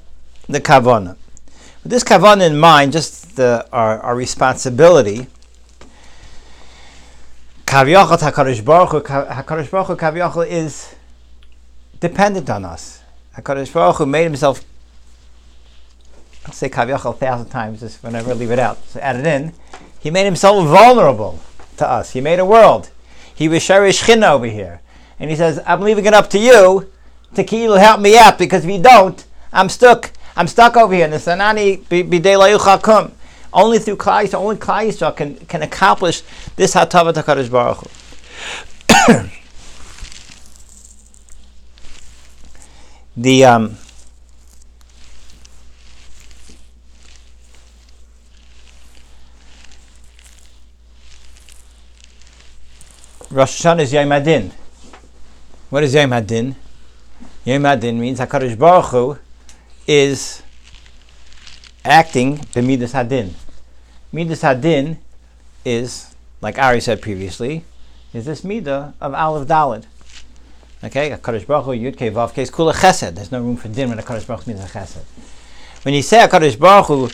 the 0.49 0.61
kavana. 0.61 1.17
With 1.83 1.93
this 1.93 2.05
kavana 2.05 2.47
in 2.47 2.59
mind, 2.59 2.93
just 2.93 3.37
the, 3.37 3.67
our, 3.73 4.01
our 4.01 4.17
responsibility. 4.17 5.29
Kaviyachal 7.67 8.19
Hakadosh 8.19 8.65
Baruch 8.65 8.91
Hu, 8.91 9.01
Hakadosh 9.01 9.69
Baruch 9.69 9.89
Hu, 9.89 9.97
Kaviyachal 9.97 10.47
is 10.47 10.95
dependent 11.99 12.49
on 12.49 12.65
us. 12.65 13.03
Hakadosh 13.37 13.73
Baruch 13.73 13.97
Hu 13.97 14.07
made 14.07 14.23
himself. 14.23 14.65
I'll 16.47 16.53
say 16.53 16.69
Kaviyachal 16.69 17.11
a 17.11 17.17
thousand 17.17 17.49
times 17.49 17.81
just 17.81 18.05
whenever 18.05 18.31
I 18.31 18.35
leave 18.35 18.53
it 18.53 18.61
out. 18.61 18.79
So 18.87 19.01
add 19.01 19.17
it 19.17 19.27
in. 19.27 19.53
He 19.99 20.13
made 20.13 20.27
himself 20.27 20.65
vulnerable 20.69 21.41
to 21.79 21.91
us. 21.91 22.13
He 22.13 22.21
made 22.21 22.39
a 22.39 22.45
world. 22.45 22.91
He 23.35 23.49
was 23.49 23.63
Sharish 23.63 24.05
Shechina 24.05 24.31
over 24.31 24.47
here. 24.47 24.81
And 25.19 25.29
he 25.29 25.35
says, 25.35 25.61
I'm 25.67 25.81
leaving 25.81 26.07
it 26.07 26.15
up 26.15 26.31
to 26.31 26.39
you 26.39 26.89
to 27.35 27.43
help 27.79 28.01
me 28.01 28.17
out 28.17 28.39
because 28.39 28.65
if 28.65 28.71
you 28.71 28.81
don't, 28.81 29.25
I'm 29.53 29.69
stuck. 29.69 30.13
I'm 30.37 30.47
stuck 30.47 30.77
over 30.77 30.95
here. 30.95 31.09
Nisanani 31.09 31.83
b'dei 31.83 32.37
layuchakum. 32.39 33.11
Only 33.57 33.79
through 33.79 33.97
Klal 33.97 34.23
Yisrael, 34.23 34.35
only 34.35 34.57
Klal 34.57 34.87
Yisrael 34.87 35.17
can, 35.17 35.37
can 35.47 35.63
accomplish 35.63 36.23
this 36.57 36.75
Hatava 36.75 37.15
Takadosh 37.15 37.51
Baruch 37.51 37.79
Hu. 39.09 39.31
the 43.17 43.45
um, 43.47 43.79
Rosh 53.31 53.63
Hashanah 53.63 53.81
is 53.81 53.93
Yom 53.95 54.13
Adin. 54.13 54.53
What 55.71 55.83
is 55.83 55.95
Yom 55.95 56.13
Adin? 56.13 56.57
Yom 57.47 57.65
Adin 57.65 57.99
means 57.99 58.21
Hakadosh 58.21 58.59
Baruch 58.59 58.91
Hu 58.91 59.19
is 59.87 60.43
acting 61.87 62.37
b'midas 62.37 62.93
hadin. 62.93 63.33
Midas 64.17 64.41
hadin 64.41 64.97
is, 65.63 66.15
like 66.41 66.59
Ari 66.59 66.81
said 66.81 67.03
previously, 67.03 67.67
is 68.15 68.25
this 68.25 68.41
midah 68.41 68.95
of 68.99 69.13
Aleph 69.13 69.47
Dalid. 69.47 69.85
Okay, 70.83 71.11
Hakadosh 71.11 71.47
Baruch 71.47 71.67
Hu 71.67 71.73
Yud 71.73 71.99
Kei 71.99 72.11
Kula 72.11 72.73
Chesed. 72.73 73.15
There's 73.15 73.31
no 73.31 73.43
room 73.43 73.59
for 73.59 73.69
din 73.69 73.91
when 73.91 73.99
Hakadosh 73.99 74.27
Baruch 74.27 74.45
Hu 74.45 74.53
means 74.53 74.65
a 74.65 74.69
Chesed. 74.69 75.05
When 75.83 75.93
you 75.93 76.01
say 76.01 76.27
Hakadosh 76.27 76.59
Baruch 76.59 76.87
Hu 76.87 77.11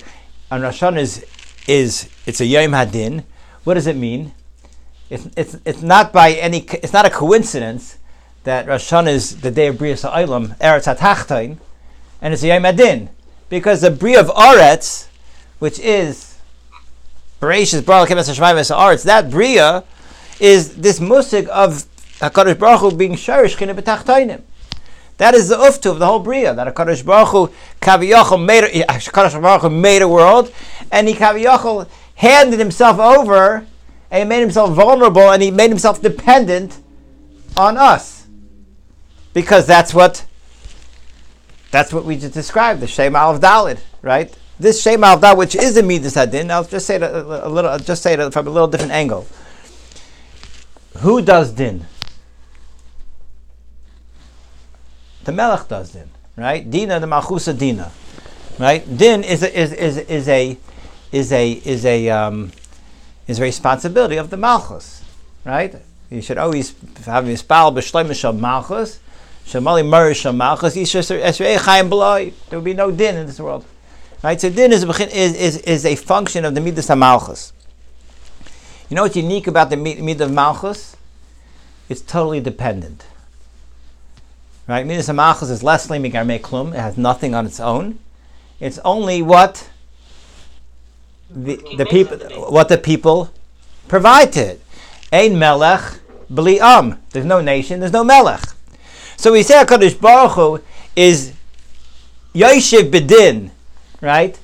on 0.49 0.63
Rosh 0.63 0.81
is, 0.81 1.27
is 1.67 2.09
it's 2.25 2.41
a 2.41 2.47
Yom 2.47 2.71
Hadin, 2.71 3.25
what 3.65 3.75
does 3.75 3.89
it 3.89 3.97
mean? 3.97 4.33
It's, 5.11 5.29
it's, 5.37 5.57
it's 5.65 5.83
not 5.83 6.13
by 6.13 6.35
any 6.35 6.59
it's 6.59 6.93
not 6.93 7.05
a 7.05 7.11
coincidence 7.11 7.99
that 8.45 8.69
Rosh 8.69 8.93
is 8.93 9.41
the 9.41 9.51
day 9.51 9.67
of 9.67 9.79
Bria 9.79 9.97
Sa'ilam, 9.97 10.57
Eretz 10.59 10.97
HaTachtain, 10.97 11.59
and 12.21 12.33
it's 12.33 12.45
a 12.45 12.47
Yom 12.47 12.63
Hadin. 12.63 13.09
Because 13.49 13.81
the 13.81 13.91
Bria 13.91 14.21
of 14.21 14.29
Aretz, 14.29 15.09
which 15.59 15.81
is 15.81 16.32
Bereshis 17.43 17.85
Baruch 17.85 18.09
Kemes 18.09 18.31
Hashemayim 18.31 18.55
Aretz, 18.77 19.03
that 19.03 19.29
Bria 19.29 19.83
is 20.39 20.77
this 20.77 21.01
musig 21.01 21.49
of 21.49 21.85
HaKadosh 22.21 22.57
Baruch 22.57 22.81
Hu 22.81 22.97
being 22.97 23.15
Sharish 23.15 23.59
Chine 23.59 23.75
B'Tachtainim. 23.75 24.43
That 25.17 25.35
is 25.35 25.49
the 25.49 25.57
uftu 25.57 25.91
of 25.91 25.99
the 25.99 26.07
whole 26.07 26.21
Bria, 26.21 26.55
that 26.55 26.73
HaKadosh 26.73 27.05
Baruch 27.05 27.31
Hu 27.31 27.53
Kaviyachol 27.81 28.47
made, 28.47 28.63
HaKadosh 28.63 29.43
Baruch 29.43 29.63
Hu 29.63 29.71
made 29.71 30.03
a 30.03 30.09
world, 30.09 30.55
and 30.93 31.09
he 31.09 31.15
Kaviyachol 31.15 31.89
handed 32.15 32.61
himself 32.61 33.01
over, 33.01 33.67
and 34.13 34.23
he 34.23 34.25
made 34.25 34.41
himself 34.41 34.73
vulnerable, 34.77 35.33
and 35.33 35.43
he 35.43 35.51
made 35.51 35.71
himself 35.71 36.01
dependent 36.01 36.79
on 37.57 37.77
us. 37.77 38.29
Because 39.35 39.67
that's 39.67 39.93
what 39.93 40.25
that's 41.73 41.93
what 41.93 42.05
we 42.05 42.17
just 42.17 42.35
described, 42.35 42.79
the 42.79 42.87
Shem 42.87 43.17
of 43.17 43.41
Dalid, 43.41 43.81
right? 44.01 44.33
This 44.63 44.87
Aleph 44.87 45.21
Dalid, 45.21 45.37
which 45.39 45.57
is 45.57 45.77
a 45.77 45.83
Midas 45.83 46.15
Hadin, 46.15 46.49
I'll 46.49 46.63
just 46.63 46.87
say 46.87 46.95
it 46.95 47.03
a, 47.03 47.47
a 47.47 47.51
little, 47.51 47.69
I'll 47.69 47.81
just 47.81 48.01
say 48.01 48.15
it 48.15 48.33
from 48.33 48.47
a 48.47 48.51
little 48.51 48.69
different 48.69 48.93
angle. 48.93 49.27
Who 50.99 51.21
does 51.21 51.51
din? 51.51 51.85
The 55.25 55.33
Melech 55.33 55.67
does 55.67 55.91
din, 55.91 56.09
right? 56.37 56.69
Dina 56.69 57.01
the 57.01 57.09
Malchusa 57.09 57.59
Dina, 57.59 57.91
right? 58.61 58.85
Din 58.97 59.25
is 59.25 59.43
a, 59.43 59.59
is, 59.59 59.73
is, 59.73 59.97
is 59.99 60.29
a 60.29 60.57
is 61.11 61.33
a 61.33 61.53
is 61.53 61.85
a 61.85 62.09
um, 62.11 62.53
is 63.27 63.41
a 63.41 63.43
responsibility 63.43 64.17
of 64.17 64.31
the 64.31 64.37
Malchus, 64.37 65.03
right? 65.45 65.75
You 66.09 66.23
should 66.23 66.39
always 66.39 66.71
have 67.05 67.25
mispal 67.25 67.75
b'shleimish 67.75 68.25
of 68.25 68.39
Malchus. 68.39 69.01
There 72.49 72.59
would 72.59 72.65
be 72.65 72.75
no 72.75 72.91
din 72.93 73.17
in 73.17 73.27
this 73.27 73.41
world, 73.41 73.65
right? 74.23 74.41
So 74.41 74.51
din 74.51 74.73
is 74.73 74.85
is, 74.85 75.57
is, 75.59 75.87
a 75.87 75.97
function 75.97 76.45
of 76.45 76.55
the 76.55 76.61
midas 76.61 76.89
Malchus. 76.89 77.53
You 78.89 78.97
know 78.97 79.03
what's 79.03 79.17
unique 79.17 79.47
about 79.47 79.71
the 79.71 79.77
midas 79.77 80.31
Malchus? 80.31 80.97
It's 81.89 82.01
totally 82.01 82.41
dependent. 82.41 83.05
Right? 84.67 84.87
Midas 84.87 85.11
Malchus 85.11 85.51
is 85.51 85.63
less 85.63 85.89
armei 85.89 86.41
klum. 86.41 86.73
It 86.73 86.81
has 86.81 86.97
nothing 86.97 87.35
on 87.35 87.47
its 87.47 87.61
own. 87.61 87.99
It's 88.61 88.79
only 88.85 89.23
what 89.23 89.69
the, 91.29 91.57
the 91.77 91.87
people 91.87 92.17
what 92.51 92.69
the 92.69 92.79
people 92.79 93.31
provide 93.89 94.33
to 94.35 94.41
it. 94.41 94.61
Ein 95.13 95.39
melech 95.39 96.01
bli 96.31 96.61
am. 96.61 97.03
There's 97.11 97.27
no 97.27 97.41
nation. 97.41 97.81
There's 97.81 97.93
no 97.93 98.05
melech. 98.05 98.45
So 99.17 99.33
we 99.33 99.43
say 99.43 99.55
Hakadosh 99.55 100.01
Baruch 100.01 100.33
Hu 100.33 100.61
is 100.97 101.33
Yoshev 102.35 102.91
Bedin, 102.91 103.51
right? 104.03 104.39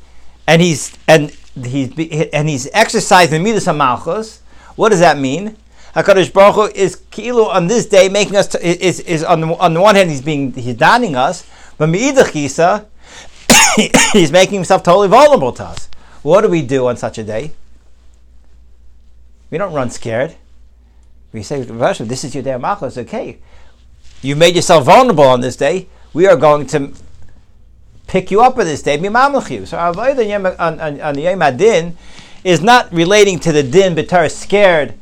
And 0.46 0.62
he's 0.62 0.96
and 1.06 1.36
he's 1.62 1.90
and 2.32 2.48
he's 2.48 2.68
exercising 2.72 3.42
Midas 3.42 3.66
Malchus. 3.66 4.40
What 4.76 4.88
does 4.88 5.00
that 5.00 5.18
mean? 5.18 5.56
Hakadosh 5.94 6.32
Baruch 6.32 6.54
Hu 6.54 6.80
is 6.80 7.02
kilo 7.10 7.48
on 7.48 7.66
this 7.66 7.86
day 7.86 8.08
making 8.08 8.36
us 8.36 8.46
to, 8.48 8.64
is 8.64 9.00
is 9.00 9.24
on 9.24 9.40
the, 9.40 9.48
on 9.56 9.74
the 9.74 9.80
one 9.80 9.96
hand 9.96 10.08
he's 10.08 10.22
being 10.22 10.52
he's 10.52 10.76
donning 10.76 11.16
us, 11.16 11.44
but 11.76 11.88
Meidach 11.88 12.30
Chisa, 12.32 12.86
he's 14.12 14.32
making 14.32 14.54
himself 14.54 14.82
totally 14.82 15.08
vulnerable 15.08 15.52
to 15.52 15.64
us. 15.64 15.88
What 16.22 16.42
do 16.42 16.48
we 16.48 16.62
do 16.62 16.86
on 16.86 16.96
such 16.96 17.18
a 17.18 17.24
day? 17.24 17.52
We 19.50 19.58
don't 19.58 19.72
run 19.72 19.90
scared. 19.90 20.36
We 21.32 21.42
say, 21.42 21.62
"Rosh, 21.62 21.98
this 21.98 22.24
is 22.24 22.34
your 22.34 22.44
day 22.44 22.52
of 22.52 22.60
Malchus. 22.60 22.96
Okay, 22.96 23.38
you 24.22 24.36
made 24.36 24.54
yourself 24.54 24.84
vulnerable 24.84 25.24
on 25.24 25.40
this 25.40 25.56
day. 25.56 25.88
We 26.14 26.26
are 26.26 26.36
going 26.36 26.66
to 26.68 26.92
pick 28.08 28.32
you 28.32 28.40
up 28.40 28.58
on 28.58 28.64
this 28.64 28.82
day. 28.82 28.96
So 28.98 29.78
avoid 29.78 30.18
on, 30.18 30.46
on, 30.80 31.00
on, 31.00 31.14
the 31.14 31.20
Yom 31.20 31.42
Adin 31.42 31.96
is 32.42 32.60
not 32.60 32.92
relating 32.92 33.38
to 33.40 33.52
the 33.52 33.62
din 33.62 33.94
betar 33.94 34.28
scared. 34.30 34.94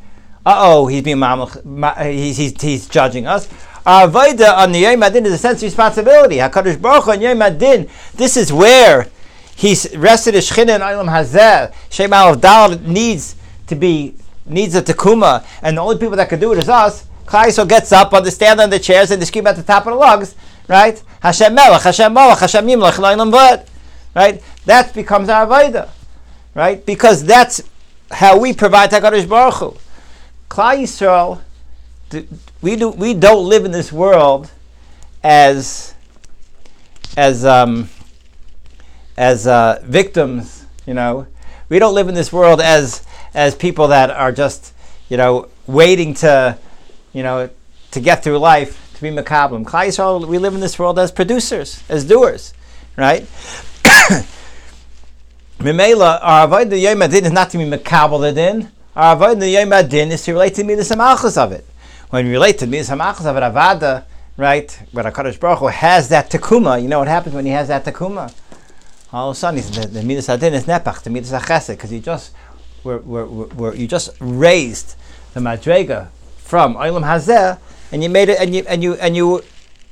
Uh 0.45 0.55
oh, 0.59 0.87
he's 0.87 1.03
being 1.03 1.17
mamlech, 1.17 1.65
ma, 1.65 1.95
he's, 1.95 2.37
he's, 2.37 2.61
he's 2.61 2.89
judging 2.89 3.27
us. 3.27 3.49
Our 3.87 4.09
avodah 4.09 4.59
on 4.59 4.73
the 4.73 4.81
Yom 4.81 5.03
Adin 5.03 5.25
is 5.25 5.33
a 5.33 5.39
sense 5.39 5.59
of 5.59 5.63
responsibility. 5.63 6.37
Hakadosh 6.37 6.81
Baruch 6.81 7.09
on 7.09 7.21
Yom 7.21 7.41
Adin. 7.41 7.89
This 8.15 8.37
is 8.37 8.53
where 8.53 9.09
he's 9.55 9.97
rested 9.97 10.35
his 10.35 10.51
shechina 10.51 10.75
and 10.75 10.83
Olam 10.83 11.09
Hazeh. 11.09 11.73
Shem 11.91 12.13
Aleph 12.13 12.41
Dal 12.41 12.79
needs 12.81 13.37
to 13.69 13.75
be 13.75 14.15
needs 14.45 14.75
a 14.75 14.83
tekuma, 14.83 15.45
and 15.63 15.77
the 15.77 15.83
only 15.83 15.99
people 15.99 16.17
that 16.17 16.29
can 16.29 16.39
do 16.39 16.53
it 16.53 16.59
is 16.59 16.69
us. 16.69 17.07
Klaiso 17.27 17.69
gets 17.69 17.91
up 17.93 18.13
on 18.13 18.23
the 18.23 18.31
stand 18.31 18.61
on 18.61 18.71
the 18.71 18.79
chairs 18.79 19.11
and 19.11 19.21
they 19.21 19.27
scream 19.27 19.47
at 19.47 19.57
the 19.57 19.63
top 19.63 19.87
of 19.87 19.93
the 19.93 19.99
lugs, 19.99 20.37
right? 20.69 21.03
Hashem 21.27 21.57
Melech, 21.57 21.83
Hashem 21.83 22.15
Melech, 22.15 22.39
Hashem 22.39 22.65
Yimlech, 22.69 22.93
Loilam 22.93 23.33
Vad, 23.33 23.67
right? 24.15 24.41
That 24.65 24.95
becomes 24.95 25.29
our 25.29 25.45
avodah, 25.45 25.89
right? 26.55 26.87
Because 26.87 27.25
that's 27.25 27.61
how 28.13 28.39
we 28.39 28.53
provide 28.53 28.91
Hakadosh 28.91 29.29
Baruch 29.29 29.55
Hu. 29.55 29.77
Klal 30.49 30.79
Yisrael, 30.79 31.41
we 32.63 32.77
do 32.77 32.91
we 32.91 33.13
don't 33.13 33.49
live 33.49 33.65
in 33.65 33.73
this 33.73 33.91
world 33.93 34.53
as 35.25 35.95
as 37.17 37.45
um, 37.45 37.89
as 39.17 39.49
uh, 39.49 39.81
victims, 39.83 40.65
you 40.87 40.95
know. 40.95 41.27
We 41.69 41.81
don't 41.81 41.97
live 41.97 42.09
in 42.09 42.15
this 42.15 42.33
world 42.33 42.61
as 42.61 43.05
as 43.35 43.57
people 43.57 43.89
that 43.89 44.11
are 44.11 44.31
just, 44.31 44.73
you 45.09 45.17
know, 45.17 45.49
waiting 45.67 46.15
to, 46.15 46.57
you 47.13 47.25
know, 47.25 47.51
to 47.91 48.01
get 48.01 48.23
through 48.23 48.39
life 48.39 48.86
to 48.97 49.03
be 49.03 49.11
makablim. 49.11 49.65
Yisrael, 49.65 50.27
we 50.27 50.39
live 50.39 50.55
in 50.55 50.61
this 50.61 50.79
world 50.79 50.99
as 50.99 51.13
producers, 51.13 51.83
as 51.89 52.05
doers, 52.05 52.53
right? 52.97 53.23
Mimela, 55.59 56.19
our 56.23 56.65
the 56.65 56.79
yom 56.79 57.03
adin 57.03 57.25
is 57.25 57.33
not 57.33 57.51
to 57.51 57.59
be 57.59 57.65
makabel 57.65 58.21
the 58.21 58.33
din. 58.33 58.71
Our 58.95 59.35
the 59.35 59.49
yom 59.49 59.73
adin 59.73 60.11
is 60.13 60.25
to 60.25 60.33
relate 60.33 60.55
to 60.55 60.65
me 60.65 60.75
the 60.75 60.83
samachas 60.83 61.37
of 61.37 61.53
it. 61.53 61.65
When 62.11 62.25
we 62.27 62.33
relate 62.33 62.59
to 62.59 62.67
me 62.67 62.81
the 62.81 62.85
samachas 62.95 63.27
of 63.27 63.37
it, 63.37 63.41
avada, 63.41 64.05
right? 64.37 64.71
When 64.93 65.05
Hakadosh 65.05 65.39
Baruch 65.39 65.59
Hu 65.61 65.67
has 65.67 66.09
that 66.09 66.31
takuma, 66.31 66.81
you 66.83 66.89
know 66.89 66.99
what 66.99 67.09
happens 67.09 67.35
when 67.35 67.45
he 67.47 67.53
has 67.53 67.69
that 67.69 67.85
takuma? 67.85 68.33
All 69.13 69.31
of 69.31 69.37
a 69.37 69.39
sudden, 69.39 69.61
the, 69.61 69.87
the 69.87 70.03
midas 70.03 70.29
adin 70.29 70.55
is 70.55 70.65
nepach, 70.65 71.03
the 71.03 71.11
midas 71.11 71.33
achesed, 71.33 71.69
because 71.69 71.93
you 71.93 72.01
just 72.01 72.33
were, 72.85 72.99
were, 72.99 73.27
were, 73.27 73.47
were- 73.47 73.75
you 73.75 73.87
just 73.87 74.11
raised 74.21 74.95
the 75.35 75.41
madrega 75.41 76.09
from 76.37 76.75
olam 76.75 77.03
hazeh, 77.03 77.59
and 77.93 78.03
you 78.03 78.09
made 78.09 78.29
it, 78.29 78.39
and 78.41 78.55
you 78.55 78.65
and 78.69 78.83
you 78.83 78.95
and 78.95 79.17
you 79.17 79.43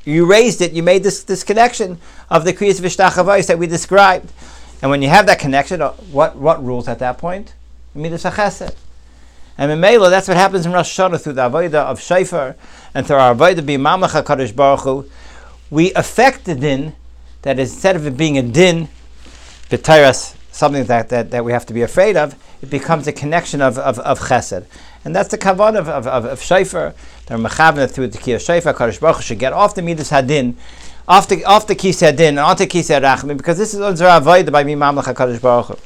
you 0.05 0.27
raised 0.27 0.61
it. 0.61 0.73
You 0.73 0.83
made 0.83 1.03
this 1.03 1.23
this 1.25 1.43
connection 1.45 1.99
of 2.31 2.45
the 2.45 2.53
kriyas 2.53 2.81
v'shtachavos 2.81 3.47
that 3.47 3.59
we 3.59 3.67
described, 3.67 4.33
and 4.83 4.91
when 4.91 5.03
you 5.03 5.09
have 5.09 5.27
that 5.27 5.39
connection, 5.39 5.83
uh, 5.83 5.93
what 6.13 6.37
what 6.37 6.65
rules 6.65 6.89
at 6.89 6.99
that 6.99 7.19
point? 7.19 7.55
Midas 7.95 8.25
achesed. 8.25 8.75
And 9.57 9.71
in 9.71 9.79
Mela, 9.79 10.11
that's 10.11 10.27
what 10.27 10.37
happens 10.37 10.67
in 10.67 10.73
Rosh 10.73 10.99
Hashanah 10.99 11.23
through 11.23 11.35
the 11.35 11.49
avodah 11.49 11.85
of 11.85 12.01
Shofar 12.01 12.57
and 12.93 13.07
through 13.07 13.17
our 13.17 13.35
avodah 13.35 13.65
being 13.65 13.81
Mamlech 13.81 14.21
HaKadosh 14.21 14.55
Baruch 14.55 14.81
Hu. 14.81 15.09
We 15.71 15.93
affect 15.95 16.45
the 16.45 16.57
din 16.57 16.95
that 17.43 17.59
instead 17.59 17.95
of 17.95 18.05
it 18.07 18.17
being 18.17 18.37
a 18.37 18.43
din, 18.43 18.89
b'tairas, 19.71 20.35
something 20.55 20.85
that, 20.85 21.09
that, 21.09 21.33
that 21.33 21.45
we 21.45 21.51
have 21.53 21.67
to 21.67 21.75
be 21.75 21.83
afraid 21.83 22.17
of, 22.17 22.37
it 22.63 22.71
becomes 22.71 23.09
a 23.09 23.13
connection 23.13 23.61
of, 23.61 23.77
of, 23.77 23.99
of 23.99 24.21
chesed. 24.21 24.65
And 25.05 25.15
that's 25.15 25.29
the 25.29 25.37
kavan 25.37 25.77
of, 25.77 25.89
of, 25.89 26.07
of, 26.07 26.25
of 26.25 26.41
Shofar. 26.41 26.95
They're 27.27 27.39
mechavna 27.39 27.91
through 27.91 28.09
the 28.09 28.19
kiyah 28.19 28.39
Shofar. 28.39 28.73
Kadosh 28.73 29.01
Baruch 29.01 29.23
should 29.23 29.41
get 29.41 29.53
off 29.53 29.75
the 29.75 29.83
midas 29.83 30.11
hadin, 30.11 30.55
off 31.09 31.29
the 31.29 31.45
off 31.45 31.67
the 31.67 31.75
kis 31.75 32.01
hadin, 32.01 32.29
and 32.29 32.39
onto 32.39 32.67
kis 32.67 32.89
rachmi, 32.89 33.37
because 33.37 33.59
this 33.59 33.75
is 33.75 33.81
unzer 33.81 34.09
avodah 34.09 34.53
by 34.53 34.63
me 34.63 34.75
Mamlech 34.75 35.13
HaKadosh 35.13 35.43
Baruch 35.43 35.79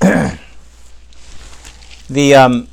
the 2.08 2.34
um, 2.34 2.68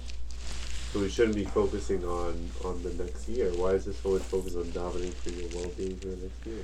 So 0.94 1.00
we 1.00 1.10
shouldn't 1.10 1.36
be 1.36 1.46
focusing 1.46 2.06
on 2.06 2.50
on 2.64 2.84
the 2.84 2.94
next 3.04 3.28
year. 3.28 3.50
Why 3.56 3.72
is 3.72 3.86
this 3.86 4.06
always 4.06 4.24
focused 4.24 4.56
on 4.56 4.66
davening 4.66 5.14
for 5.16 5.32
your 5.32 5.50
well-being 5.56 5.98
for 5.98 6.08
the 6.08 6.18
next 6.18 6.46
year? 6.46 6.64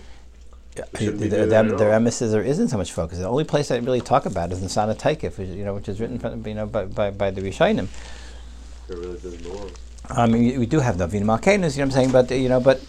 Yeah, 0.78 0.84
shouldn't 0.98 1.20
the- 1.20 1.30
doing 1.30 1.42
the- 1.42 1.48
that 1.48 1.78
their 1.78 1.90
all. 1.90 1.94
emphasis 1.96 2.32
there 2.32 2.42
isn't 2.44 2.70
so 2.70 2.78
much 2.78 2.92
focus. 2.94 3.18
The 3.20 3.28
only 3.28 3.44
place 3.44 3.72
I 3.72 3.78
really 3.78 4.02
talk 4.02 4.26
about 4.26 4.52
is 4.52 4.62
in 4.62 4.70
Sana 4.70 4.96
Taikif, 4.96 5.38
which, 5.38 5.50
you 5.50 5.66
know, 5.66 5.74
which 5.74 5.90
is 5.90 6.00
written 6.00 6.18
from, 6.20 6.46
you 6.48 6.54
know, 6.56 6.66
by, 6.66 6.86
by, 6.86 7.12
by 7.12 7.30
the 7.32 7.42
Rishonim. 7.42 7.88
It 8.90 8.98
really 8.98 9.18
doesn't 9.18 9.44
belong. 9.44 9.72
I 10.10 10.26
mean, 10.28 10.44
we- 10.46 10.58
we 10.60 10.66
do 10.66 10.80
have 10.80 10.98
the 10.98 11.04
Avin 11.06 11.24
Malkanus, 11.26 11.52
you 11.52 11.60
know 11.60 11.68
what 11.68 11.80
I'm 11.82 11.92
saying? 11.92 12.12
But, 12.12 12.32
you 12.32 12.48
know, 12.50 12.60
but 12.62 12.82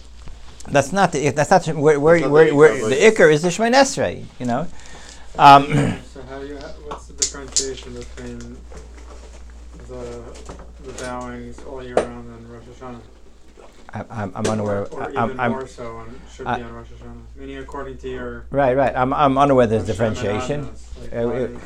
that's 0.69 0.93
not 0.93 1.11
the, 1.11 1.29
that's 1.31 1.51
not, 1.51 1.67
where, 1.75 1.99
where, 1.99 2.15
It's 2.15 2.23
not 2.23 2.31
where, 2.31 2.45
the 2.45 2.55
where, 2.55 2.73
Ikar, 2.73 2.89
the 2.89 2.95
Iker 3.23 3.33
is 3.33 3.41
the 3.41 3.49
Shemay 3.49 3.73
Esrei, 3.73 4.23
you 4.39 4.45
know? 4.45 4.65
Um, 5.37 5.65
So 6.13 6.21
how 6.29 6.39
do 6.39 6.47
you? 6.47 6.57
Ha- 6.57 6.71
what's 6.87 7.07
the 7.07 7.13
differentiation 7.13 7.93
between 7.95 8.39
the 9.89 10.21
the 10.85 10.93
bowings 11.03 11.57
all 11.67 11.83
year 11.83 11.95
round 11.95 12.27
and 12.29 12.49
Rosh 12.49 12.63
Hashanah? 12.79 12.99
I, 13.93 14.03
I'm, 14.09 14.31
I'm 14.35 14.45
unaware, 14.47 14.81
or, 14.87 15.01
or 15.01 15.03
I'm, 15.03 15.25
even 15.29 15.39
I'm, 15.39 15.51
more 15.51 15.67
so 15.67 15.97
on 15.97 16.19
should 16.33 16.47
I- 16.47 16.57
be 16.57 16.63
on 16.63 16.73
Rosh 16.73 16.87
Hashanah. 16.87 17.21
Meaning 17.39 17.57
according 17.59 17.97
to 17.99 18.09
your 18.09 18.45
right, 18.49 18.75
right, 18.75 18.95
I'm, 18.95 19.13
I'm 19.13 19.37
unaware 19.37 19.67
there's 19.67 19.83
Rosh 19.83 19.89
Hashanah 19.89 20.13
differentiation. 20.15 20.61
madness, 20.61 20.89
like 21.01 21.13
Uh, 21.13 21.27
why 21.27 21.35
it- 21.37 21.51
is- 21.51 21.61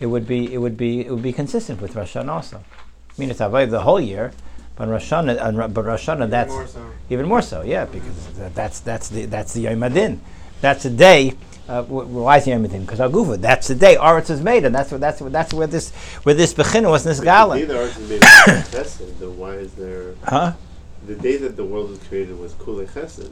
It 0.00 0.06
would 0.06 0.26
be, 0.26 0.52
it 0.52 0.58
would 0.58 0.76
be, 0.76 1.06
it 1.06 1.10
would 1.12 1.22
be 1.22 1.32
consistent 1.32 1.80
with 1.80 1.94
Rosh 1.94 2.16
Hashanah 2.16 2.28
also. 2.28 2.56
I 2.58 3.20
mean, 3.20 3.30
it's 3.30 3.38
Avodah 3.40 3.70
the 3.70 3.82
whole 3.82 4.00
year, 4.00 4.32
but 4.74 4.88
Rosh 4.88 5.12
Hashanah, 5.12 5.56
Ro- 5.56 5.68
but 5.68 5.84
Rosh 5.84 6.08
Hashanah, 6.08 6.16
even 6.16 6.30
that's, 6.30 6.50
more 6.52 6.66
so. 6.66 6.86
Even 7.10 7.28
more 7.28 7.42
so, 7.42 7.62
yeah, 7.62 7.84
because 7.84 8.26
tha- 8.38 8.50
that's 8.54 8.80
that's 8.80 9.08
the 9.10 9.26
that's 9.26 9.52
the 9.54 9.60
Yom 9.60 9.82
Adin. 9.84 10.20
That's 10.60 10.82
the 10.82 10.90
day. 10.90 11.34
Uh, 11.68 11.82
wh- 11.84 12.08
why 12.10 12.38
is 12.38 12.46
Yom 12.48 12.64
Adin? 12.64 12.80
Because 12.80 12.98
Agufa. 12.98 13.40
That's 13.40 13.68
the 13.68 13.76
day 13.76 13.94
Aretz 13.96 14.30
is 14.30 14.40
made, 14.42 14.64
and 14.64 14.74
that's 14.74 14.90
what 14.90 15.00
that's 15.00 15.20
what 15.20 15.30
that's 15.30 15.54
where 15.54 15.68
this 15.68 15.92
where 16.24 16.34
this 16.34 16.52
Bechina 16.54 16.90
was 16.90 17.04
this 17.04 17.18
But 17.18 17.24
gala. 17.24 17.54
The 17.60 17.66
day 17.66 17.72
the 17.74 17.80
is 17.82 17.98
made 18.10 18.16
of 18.16 18.28
chesed, 18.72 19.18
then 19.20 19.38
why 19.38 19.52
is 19.52 19.72
there 19.74 20.14
Huh? 20.24 20.52
The 21.06 21.14
day 21.14 21.36
that 21.36 21.56
the 21.56 21.64
world 21.64 21.90
was 21.90 21.98
created 22.00 22.38
was 22.38 22.52
kulei 22.54 22.88
chesed? 22.88 23.30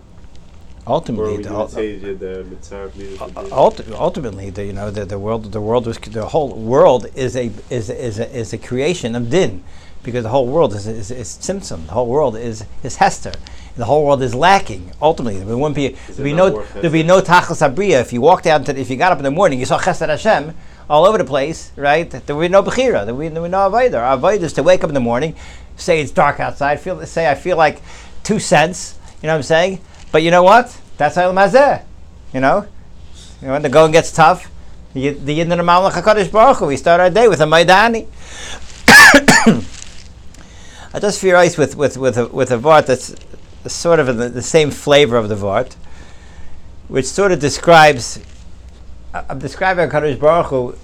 Ultimately, 0.86 1.42
the, 1.42 1.54
ul- 1.54 1.68
say 1.68 1.92
you 1.92 1.98
did 2.00 2.20
the 2.20 2.44
mitzvah 2.44 2.84
of 2.84 2.96
needed 2.96 3.18
to 3.18 3.24
uh, 3.24 3.30
ulti- 3.50 3.92
ultimately, 3.92 4.50
the, 4.50 4.64
you 4.64 4.72
know, 4.72 4.90
the, 4.90 5.04
the 5.04 5.18
world, 5.18 5.52
the 5.52 5.60
world 5.60 5.86
was 5.86 5.98
the 5.98 6.26
whole 6.26 6.54
world 6.54 7.06
is 7.14 7.36
a 7.36 7.50
is 7.68 7.90
a, 7.90 8.04
is 8.04 8.18
a, 8.18 8.36
is 8.36 8.52
a 8.52 8.58
creation 8.58 9.14
of 9.14 9.28
din, 9.30 9.62
because 10.02 10.22
the 10.22 10.30
whole 10.30 10.46
world 10.46 10.72
is 10.74 10.86
is, 10.86 11.10
is 11.10 11.28
Tzimtzum. 11.36 11.86
The 11.86 11.92
whole 11.92 12.08
world 12.08 12.34
is 12.34 12.64
is 12.82 12.96
Hester. 12.96 13.32
The 13.76 13.84
whole 13.84 14.04
world 14.06 14.22
is 14.22 14.34
lacking. 14.34 14.92
Ultimately, 15.00 15.38
there 15.40 15.56
wouldn't 15.56 15.76
be 15.76 15.88
there'd 16.08 16.24
be 16.24 16.32
no 16.32 16.48
not 16.48 16.68
there'd 16.74 16.92
be 16.92 17.02
no 17.02 17.20
tachas 17.20 17.60
abriya 17.66 18.00
if 18.00 18.12
you 18.12 18.22
walked 18.22 18.46
out 18.46 18.64
to, 18.66 18.76
if 18.76 18.88
you 18.90 18.96
got 18.96 19.12
up 19.12 19.18
in 19.18 19.24
the 19.24 19.30
morning 19.30 19.60
you 19.60 19.66
saw 19.66 19.78
chesed 19.78 20.08
Hashem 20.08 20.54
all 20.88 21.06
over 21.06 21.18
the 21.18 21.24
place, 21.24 21.70
right? 21.76 22.10
There 22.10 22.34
would 22.34 22.42
be 22.42 22.48
no 22.48 22.62
bechira. 22.64 23.04
There 23.04 23.14
would 23.14 23.22
be, 23.22 23.28
there 23.28 23.42
would 23.42 23.48
be 23.48 23.52
no 23.52 23.70
avodah. 23.70 24.02
Our 24.02 24.18
avodah 24.18 24.42
is 24.42 24.52
to 24.54 24.62
wake 24.64 24.82
up 24.82 24.90
in 24.90 24.94
the 24.94 25.00
morning, 25.00 25.36
say 25.80 26.00
it's 26.00 26.12
dark 26.12 26.40
outside, 26.40 26.80
feel 26.80 27.04
say 27.06 27.30
I 27.30 27.34
feel 27.34 27.56
like 27.56 27.82
two 28.22 28.38
cents. 28.38 28.98
You 29.22 29.26
know 29.26 29.34
what 29.34 29.38
I'm 29.38 29.42
saying? 29.42 29.80
But 30.12 30.22
you 30.22 30.30
know 30.30 30.42
what? 30.42 30.78
That's 30.96 31.16
Ayel 31.16 31.34
Mazeh. 31.34 31.82
You 32.32 32.40
know, 32.40 32.66
you 33.40 33.46
know, 33.46 33.54
when 33.54 33.62
the 33.62 33.68
going 33.68 33.92
gets 33.92 34.12
tough, 34.12 34.50
the 34.92 35.00
Yid- 35.00 35.26
the 35.26 35.38
Yidden 35.38 35.58
of 35.58 35.66
Malach 35.66 35.92
Hakadosh 35.92 36.30
Baruch 36.30 36.58
Hu, 36.58 36.66
we 36.66 36.76
start 36.76 37.00
our 37.00 37.10
day 37.10 37.26
with 37.28 37.40
a 37.40 37.44
Maidani. 37.44 38.06
I 40.92 40.98
just 40.98 41.20
feel 41.20 41.36
ice 41.36 41.56
with 41.56 41.76
with 41.76 41.96
with 41.96 42.18
a, 42.18 42.26
with 42.26 42.50
a 42.50 42.58
vart 42.58 42.86
that's 42.86 43.14
sort 43.66 44.00
of 44.00 44.06
the, 44.16 44.28
the 44.28 44.42
same 44.42 44.70
flavor 44.70 45.16
of 45.16 45.28
the 45.28 45.36
vart, 45.36 45.74
which 46.88 47.06
sort 47.06 47.32
of 47.32 47.40
describes. 47.40 48.20
I'm 49.12 49.38
describing 49.38 49.88
Hakadosh 49.88 50.20
Baruch 50.20 50.46
Hu, 50.46 50.76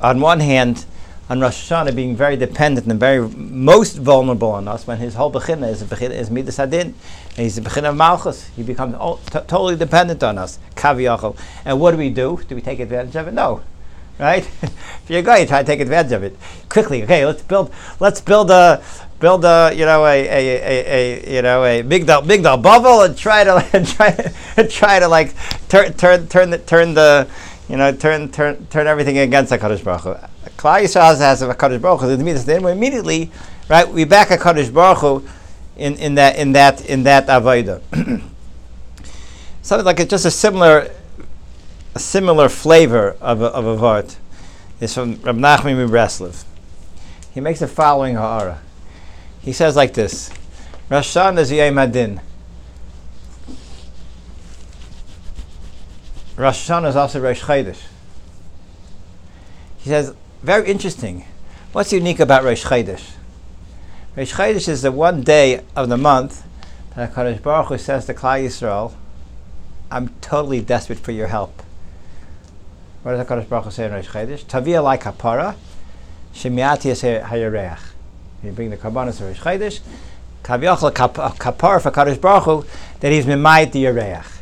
on 0.00 0.20
one 0.20 0.40
hand, 0.40 0.86
on 1.28 1.40
Rosh 1.40 1.70
Hashanah 1.70 1.94
being 1.94 2.14
very 2.14 2.36
dependent 2.36 2.86
and 2.86 3.00
very 3.00 3.26
most 3.28 3.96
vulnerable 3.96 4.50
on 4.50 4.68
us 4.68 4.86
when 4.86 4.98
his 4.98 5.14
whole 5.14 5.32
bechina 5.32 5.68
is 5.70 5.82
bechina 5.82 6.10
is 6.10 6.30
midas 6.30 6.58
adin, 6.58 6.94
and 7.30 7.38
he's 7.38 7.56
the 7.56 7.62
bechina 7.62 7.90
of 7.90 7.96
malchus. 7.96 8.48
He 8.48 8.62
becomes 8.62 8.94
all, 8.94 9.16
t- 9.18 9.40
totally 9.46 9.76
dependent 9.76 10.22
on 10.22 10.36
us. 10.36 10.58
Kaviyachol. 10.74 11.38
And 11.64 11.80
what 11.80 11.92
do 11.92 11.96
we 11.96 12.10
do? 12.10 12.40
Do 12.46 12.54
we 12.54 12.60
take 12.60 12.80
advantage 12.80 13.16
of 13.16 13.28
it? 13.28 13.32
No. 13.32 13.62
Right? 14.18 14.46
if 14.62 15.04
you're 15.08 15.22
going, 15.22 15.40
you 15.40 15.46
try 15.48 15.62
to 15.62 15.66
take 15.66 15.80
advantage 15.80 16.12
of 16.12 16.22
it 16.22 16.36
quickly. 16.68 17.02
Okay, 17.02 17.24
let's 17.24 17.42
build. 17.42 17.72
Let's 18.00 18.20
build 18.20 18.50
a 18.50 18.82
build 19.18 19.44
a 19.44 19.72
you 19.74 19.86
know 19.86 20.04
a 20.04 20.28
a, 20.28 20.28
a, 20.28 21.22
a 21.24 21.36
you 21.36 21.42
know 21.42 21.64
a 21.64 21.82
migdal 21.82 22.22
migdal 22.22 22.60
bubble 22.60 23.02
and 23.02 23.16
try 23.16 23.42
to 23.42 23.66
and 23.72 23.88
try 23.88 24.32
and 24.56 24.70
try 24.70 24.98
to 24.98 25.08
like 25.08 25.34
turn 25.68 25.94
turn 25.94 26.28
turn 26.28 26.50
the 26.50 26.58
turn 26.58 26.92
the 26.94 27.26
you 27.68 27.76
know 27.76 27.90
turn 27.90 28.30
turn 28.30 28.66
turn 28.66 28.86
everything 28.86 29.16
against 29.18 29.50
Hakadosh 29.50 29.82
Baruch 29.82 30.02
Hu. 30.02 30.33
Klal 30.56 30.82
Yisrael 30.82 31.18
has 31.18 31.42
a 31.42 31.54
Hakadosh 31.54 31.80
Baruch 31.80 32.00
Hu. 32.00 32.16
Then 32.16 32.62
we 32.62 32.70
immediately 32.70 33.30
right 33.68 33.88
we 33.88 34.04
back 34.04 34.30
a 34.30 34.36
Hakadosh 34.36 34.72
Baruch 34.72 34.98
Hu 34.98 35.28
in, 35.76 35.96
in 35.96 36.14
that 36.14 36.36
in 36.36 36.52
that 36.52 36.84
in 36.86 37.02
that 37.04 37.26
avodah. 37.26 37.80
Something 39.62 39.84
like 39.86 40.00
it's 40.00 40.10
just 40.10 40.26
a 40.26 40.30
similar 40.30 40.90
a 41.94 41.98
similar 41.98 42.48
flavor 42.48 43.16
of 43.20 43.40
a, 43.40 43.46
of 43.46 43.66
a 43.66 43.76
vart 43.76 44.16
is 44.80 44.94
from 44.94 45.20
Rab 45.22 45.36
Nachman 45.36 45.88
Breslev. 45.88 46.44
He 47.32 47.40
makes 47.40 47.60
the 47.60 47.68
following 47.68 48.14
ha'ara. 48.14 48.60
He 49.40 49.52
says 49.52 49.76
like 49.76 49.94
this: 49.94 50.30
Rosh 50.90 51.16
Hashanah 51.16 51.38
is 51.38 51.50
Hadin. 51.50 52.20
Rosh 56.36 56.68
Hashanah 56.68 56.88
is 56.88 56.96
also 56.96 57.20
Rosh 57.20 57.42
Chodesh. 57.42 57.80
He 59.78 59.90
says, 59.90 60.14
very 60.44 60.68
interesting. 60.68 61.24
What's 61.72 61.90
unique 61.90 62.20
about 62.20 62.44
Rosh 62.44 62.66
Chodesh? 62.66 63.12
Rosh 64.14 64.34
Chodesh 64.34 64.68
is 64.68 64.82
the 64.82 64.92
one 64.92 65.22
day 65.22 65.62
of 65.74 65.88
the 65.88 65.96
month 65.96 66.44
that 66.94 67.14
HaKadosh 67.14 67.42
Baruch 67.42 67.68
Hu 67.68 67.78
says 67.78 68.04
to 68.04 68.14
Klal 68.14 68.44
Yisrael, 68.44 68.92
I'm 69.90 70.08
totally 70.20 70.60
desperate 70.60 70.98
for 70.98 71.12
your 71.12 71.28
help. 71.28 71.62
What 73.02 73.12
does 73.12 73.26
HaKadosh 73.26 73.48
Baruch 73.48 73.64
Hu 73.64 73.70
say 73.70 73.86
in 73.86 73.92
Rosh 73.92 74.06
Chodesh? 74.06 74.46
Tavia 74.46 74.82
like 74.82 75.04
kapara, 75.04 75.56
shemiati 76.34 77.22
hayareach. 77.22 77.80
You 78.42 78.52
bring 78.52 78.68
the 78.68 78.76
karbanos 78.76 79.22
of 79.22 79.28
Rosh 79.28 79.40
Chodesh, 79.40 79.80
kaviyachal 80.42 80.90
uh, 81.18 81.30
kapara 81.30 81.80
for 81.80 81.90
HaKadosh 81.90 82.20
Baruch 82.20 82.44
Hu, 82.44 82.66
that 83.00 83.10
he's 83.10 83.24
mimayit 83.24 83.72
the 83.72 83.84
yareach. 83.84 84.40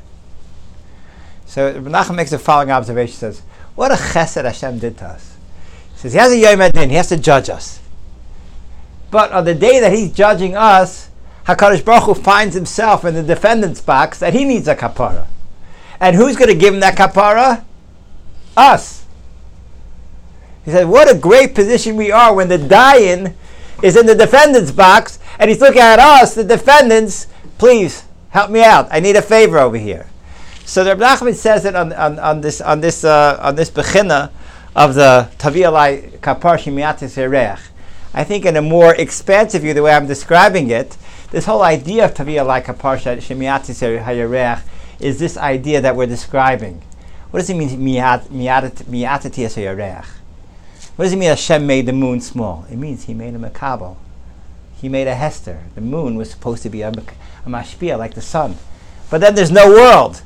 So 1.47 1.81
Nachman 1.81 2.17
makes 2.17 2.31
the 2.31 2.41
following 2.41 2.73
observation. 2.73 3.15
Says, 3.15 3.43
"What 3.77 3.93
a 3.93 3.95
chesed 3.95 4.43
Hashem 4.43 4.81
did 4.81 4.99
to 4.99 5.07
us." 5.07 5.32
He 6.03 6.09
says 6.09 6.15
he 6.15 6.19
has 6.19 6.33
a 6.33 6.37
yom 6.37 6.61
adin. 6.61 6.91
He 6.91 6.97
has 6.97 7.09
to 7.11 7.17
judge 7.17 7.49
us. 7.49 7.81
But 9.13 9.31
on 9.31 9.45
the 9.45 9.55
day 9.55 9.79
that 9.79 9.93
he's 9.93 10.11
judging 10.11 10.57
us, 10.57 11.11
Hakadosh 11.47 11.85
Baruch 11.85 12.05
Hu 12.05 12.15
finds 12.15 12.57
himself 12.57 13.05
in 13.05 13.15
the 13.15 13.23
defendant's 13.23 13.81
box 13.81 14.19
that 14.19 14.35
he 14.35 14.45
needs 14.45 14.67
a 14.67 14.75
kapara, 14.75 15.27
and 16.01 16.17
who's 16.17 16.35
going 16.35 16.49
to 16.49 16.57
give 16.57 16.75
him 16.75 16.81
that 16.81 16.97
kapara? 16.97 17.65
Us. 18.57 19.07
He 20.65 20.73
said, 20.73 20.89
"What 20.89 21.11
a 21.11 21.17
great 21.17 21.55
position 21.55 21.97
we 21.97 22.11
are 22.11 22.35
when 22.35 22.49
the 22.49 22.59
dying 22.59 23.35
is 23.83 23.97
in 23.97 24.07
the 24.07 24.15
defendant's 24.15 24.73
box, 24.73 25.21
and 25.39 25.51
he's 25.51 25.61
looking 25.61 25.83
at 25.83 25.99
us, 25.99 26.35
the 26.35 26.45
defendants. 26.45 27.29
Please 27.59 28.05
help 28.31 28.51
me 28.51 28.63
out. 28.65 28.89
I 28.91 28.99
need 28.99 29.17
a 29.17 29.23
favor 29.23 29.59
over 29.59 29.77
here." 29.77 30.09
So 30.65 30.83
the 30.83 30.97
Rabbi 30.97 31.05
Nachman 31.05 31.35
says 31.35 31.65
it 31.65 31.77
on, 31.77 31.93
on, 31.93 32.19
on 32.19 32.41
this 32.41 32.61
on 32.61 32.81
this 32.81 33.05
uh, 33.05 33.39
on 33.41 33.55
this 33.55 33.71
bechina 33.71 34.31
of 34.75 34.95
the 34.95 35.29
Tavialai 35.39 36.19
Kapar 36.21 36.59
Shemiatis 36.59 37.17
Ereach. 37.17 37.61
I 38.15 38.25
think 38.25 38.45
in 38.45 38.57
a 38.57 38.63
more 38.63 38.95
expansive 38.95 39.63
view, 39.63 39.75
the 39.75 39.83
way 39.83 39.93
I'm 39.93 40.07
describing 40.07 40.71
it, 40.71 40.97
this 41.31 41.47
whole 41.47 41.63
idea 41.63 42.05
of 42.05 42.15
Tavialai 42.15 42.63
Kapar 42.65 42.99
Shemiatis 42.99 43.83
Ereach 43.83 44.63
is 45.01 45.19
this 45.19 45.37
idea 45.37 45.81
that 45.81 45.97
we're 45.97 46.07
describing. 46.07 46.83
What 47.31 47.41
does 47.41 47.51
it 47.51 47.57
mean 47.57 47.69
Miatati 47.71 48.27
Ereach? 49.67 50.07
What 50.97 51.05
does 51.05 51.13
it 51.13 51.17
mean 51.17 51.29
Hashem 51.29 51.67
made 51.67 51.87
the 51.87 51.93
moon 51.93 52.21
small? 52.21 52.67
It 52.71 52.77
means 52.77 53.05
He 53.05 53.15
made 53.15 53.35
a 53.35 53.39
makabel. 53.39 53.97
He 54.81 54.89
made 54.89 55.07
a 55.07 55.15
Hester. 55.15 55.63
The 55.75 55.81
moon 55.81 56.17
was 56.17 56.31
supposed 56.31 56.63
to 56.65 56.69
be 56.69 56.83
a, 56.83 56.89
a 56.89 57.49
mashpia 57.49 57.97
like 57.97 58.15
the 58.15 58.21
sun. 58.21 58.57
But 59.11 59.21
then 59.21 59.35
there's 59.35 59.51
no 59.51 59.69
world 59.69 60.23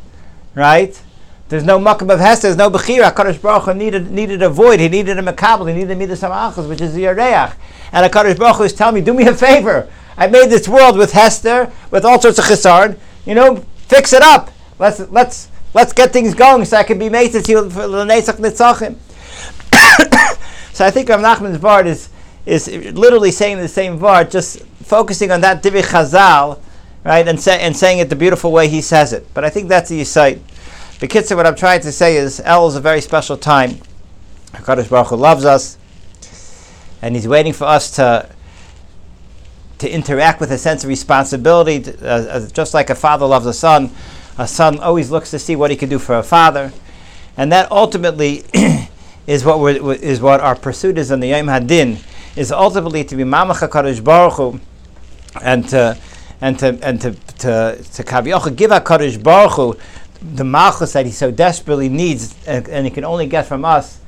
right? 0.56 1.00
There's 1.48 1.64
no 1.64 1.78
makam 1.78 2.12
of 2.12 2.18
hester, 2.18 2.48
there's 2.48 2.56
no 2.56 2.70
bechira. 2.70 3.12
Hakadosh 3.12 3.40
Baruch 3.40 3.64
Hu 3.64 3.74
needed 3.74 4.11
needed 4.11 4.42
a 4.42 4.48
void. 4.48 4.80
He 4.80 4.88
needed 4.88 5.18
a 5.18 5.22
makabel. 5.22 5.68
He 5.68 5.74
needed 5.74 5.96
midas 5.96 6.20
samachos, 6.20 6.68
which 6.68 6.80
is 6.80 6.94
the 6.94 7.04
yareach. 7.04 7.54
And 7.92 8.11
Hakadosh 8.11 8.38
Baruch 8.38 8.56
Hu 8.56 8.62
is 8.64 8.72
telling 8.72 8.96
me, 8.96 9.00
do 9.00 9.14
me 9.14 9.26
a 9.26 9.35
favor. 9.35 9.88
I 10.16 10.26
made 10.26 10.50
this 10.50 10.66
world 10.68 10.96
with 10.96 11.12
hester, 11.12 11.70
with 11.90 12.04
all 12.04 12.20
sorts 12.20 12.38
of 12.38 12.46
chisarn. 12.46 12.98
You 13.24 13.35
know, 13.35 13.64
fix 13.88 14.12
it 14.12 14.22
up. 14.22 14.50
Let's 14.78 15.00
let's 15.11 15.48
let's 15.72 15.92
get 15.92 16.12
things 16.12 16.35
going 16.35 16.64
so 16.64 16.78
I 16.78 16.82
can 16.82 16.98
be 16.98 17.09
made 17.09 17.32
to 17.32 17.42
see 17.42 17.54
for 17.54 17.87
l'neisach 17.87 18.38
nitzachim. 18.38 18.96
So 20.76 20.85
I 20.85 20.90
think 20.90 21.09
Rav 21.09 21.20
Nachman's 21.20 21.56
vart 21.56 21.87
is 21.87 22.11
is 22.44 22.68
literally 22.68 23.30
saying 23.30 23.56
the 23.56 23.66
same 23.66 23.98
vart, 23.98 24.30
just 24.30 24.61
focusing 24.85 25.30
on 25.30 25.40
that 25.40 25.62
divi 25.62 25.80
chazal 25.80 26.61
right, 27.06 27.26
and, 27.26 27.40
say, 27.40 27.61
and 27.61 27.76
saying 27.76 28.00
it 28.00 28.11
the 28.11 28.16
beautiful 28.16 28.52
way 28.52 28.68
he 28.68 28.80
says 28.80 29.12
it. 29.12 29.26
But 29.32 29.44
I 29.44 29.50
think 29.50 29.68
that's 29.68 29.88
the 29.88 30.04
site. 30.04 30.42
The 30.98 31.06
kitzah, 31.06 31.37
what 31.37 31.46
I'm 31.46 31.56
trying 31.56 31.82
to 31.82 31.92
say 31.92 32.16
is, 32.16 32.40
El 32.40 32.66
is 32.68 32.74
a 32.74 32.80
very 32.80 33.02
special 33.02 33.37
time. 33.37 33.80
Hakadosh 34.52 34.88
Baruch 34.88 35.09
Hu 35.09 35.16
loves 35.16 35.44
us, 35.44 35.76
and 37.02 37.14
He's 37.14 37.28
waiting 37.28 37.52
for 37.52 37.64
us 37.64 37.90
to 37.96 38.30
to 39.78 39.90
interact 39.90 40.40
with 40.40 40.50
a 40.50 40.56
sense 40.56 40.85
of 40.85 40.88
responsibility, 40.88 41.80
to- 41.80 41.92
uh, 42.02 42.38
uh, 42.38 42.48
just 42.48 42.72
like 42.72 42.88
a 42.88 42.94
father 42.94 43.26
loves 43.26 43.44
a 43.44 43.52
son. 43.52 43.90
A 44.38 44.48
son 44.48 44.78
always 44.78 45.11
looks 45.11 45.30
to 45.32 45.38
see 45.38 45.54
what 45.54 45.70
he 45.70 45.76
can 45.76 45.90
do 45.90 45.98
for 45.98 46.16
a 46.16 46.22
father, 46.22 46.72
and 47.37 47.52
that 47.52 47.70
ultimately 47.70 48.44
is 49.26 49.44
what 49.44 49.61
we're, 49.61 49.92
is 49.96 50.22
what 50.22 50.40
our 50.40 50.54
pursuit 50.54 50.96
is 50.96 51.11
in 51.11 51.20
the 51.20 51.28
Yom 51.28 51.48
Hadin. 51.48 51.98
Is 52.37 52.50
ultimately 52.50 53.04
to 53.04 53.16
be 53.16 53.22
Mamach 53.22 53.68
Hakadosh 53.68 54.02
Baruch 54.02 54.35
Hu, 54.35 54.61
and 55.42 55.68
to 55.68 55.98
and 56.40 56.59
to 56.59 56.78
and 56.82 57.00
to 57.02 57.12
to 57.12 57.82
to 57.82 58.02
Kaviocha 58.02 58.56
give 58.56 58.70
Hakadosh 58.70 59.22
Baruch 59.22 59.52
Hu 59.52 59.76
the 60.20 60.44
malchus 60.44 60.92
that 60.92 61.07
he 61.07 61.12
so 61.12 61.31
desperately 61.31 61.88
needs, 61.88 62.37
and, 62.46 62.68
and 62.68 62.87
he 62.87 62.90
can 62.90 63.05
only 63.05 63.26
get 63.26 63.46
from 63.46 63.64
us. 63.64 64.00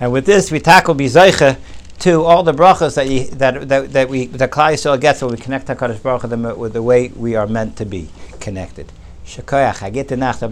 And 0.00 0.12
with 0.12 0.26
this, 0.26 0.50
we 0.50 0.60
tackle 0.60 0.94
bizaycha 0.94 1.58
to 2.00 2.24
all 2.24 2.42
the 2.42 2.52
brachas 2.52 2.96
that 2.96 3.38
that, 3.38 3.68
that 3.68 3.92
that 3.92 4.08
we 4.08 4.26
that 4.26 4.50
Yisrael 4.50 5.00
gets 5.00 5.22
when 5.22 5.30
we 5.30 5.36
connect 5.36 5.68
Hakadosh 5.68 6.02
Baruch 6.02 6.22
Hu 6.22 6.54
with 6.56 6.72
the 6.72 6.82
way 6.82 7.08
we 7.08 7.34
are 7.36 7.46
meant 7.46 7.76
to 7.76 7.84
be 7.84 8.10
connected. 8.40 8.92
Shakoyach, 9.24 9.82
I 9.82 9.90
get 9.90 10.08
the 10.08 10.16
to 10.16 10.48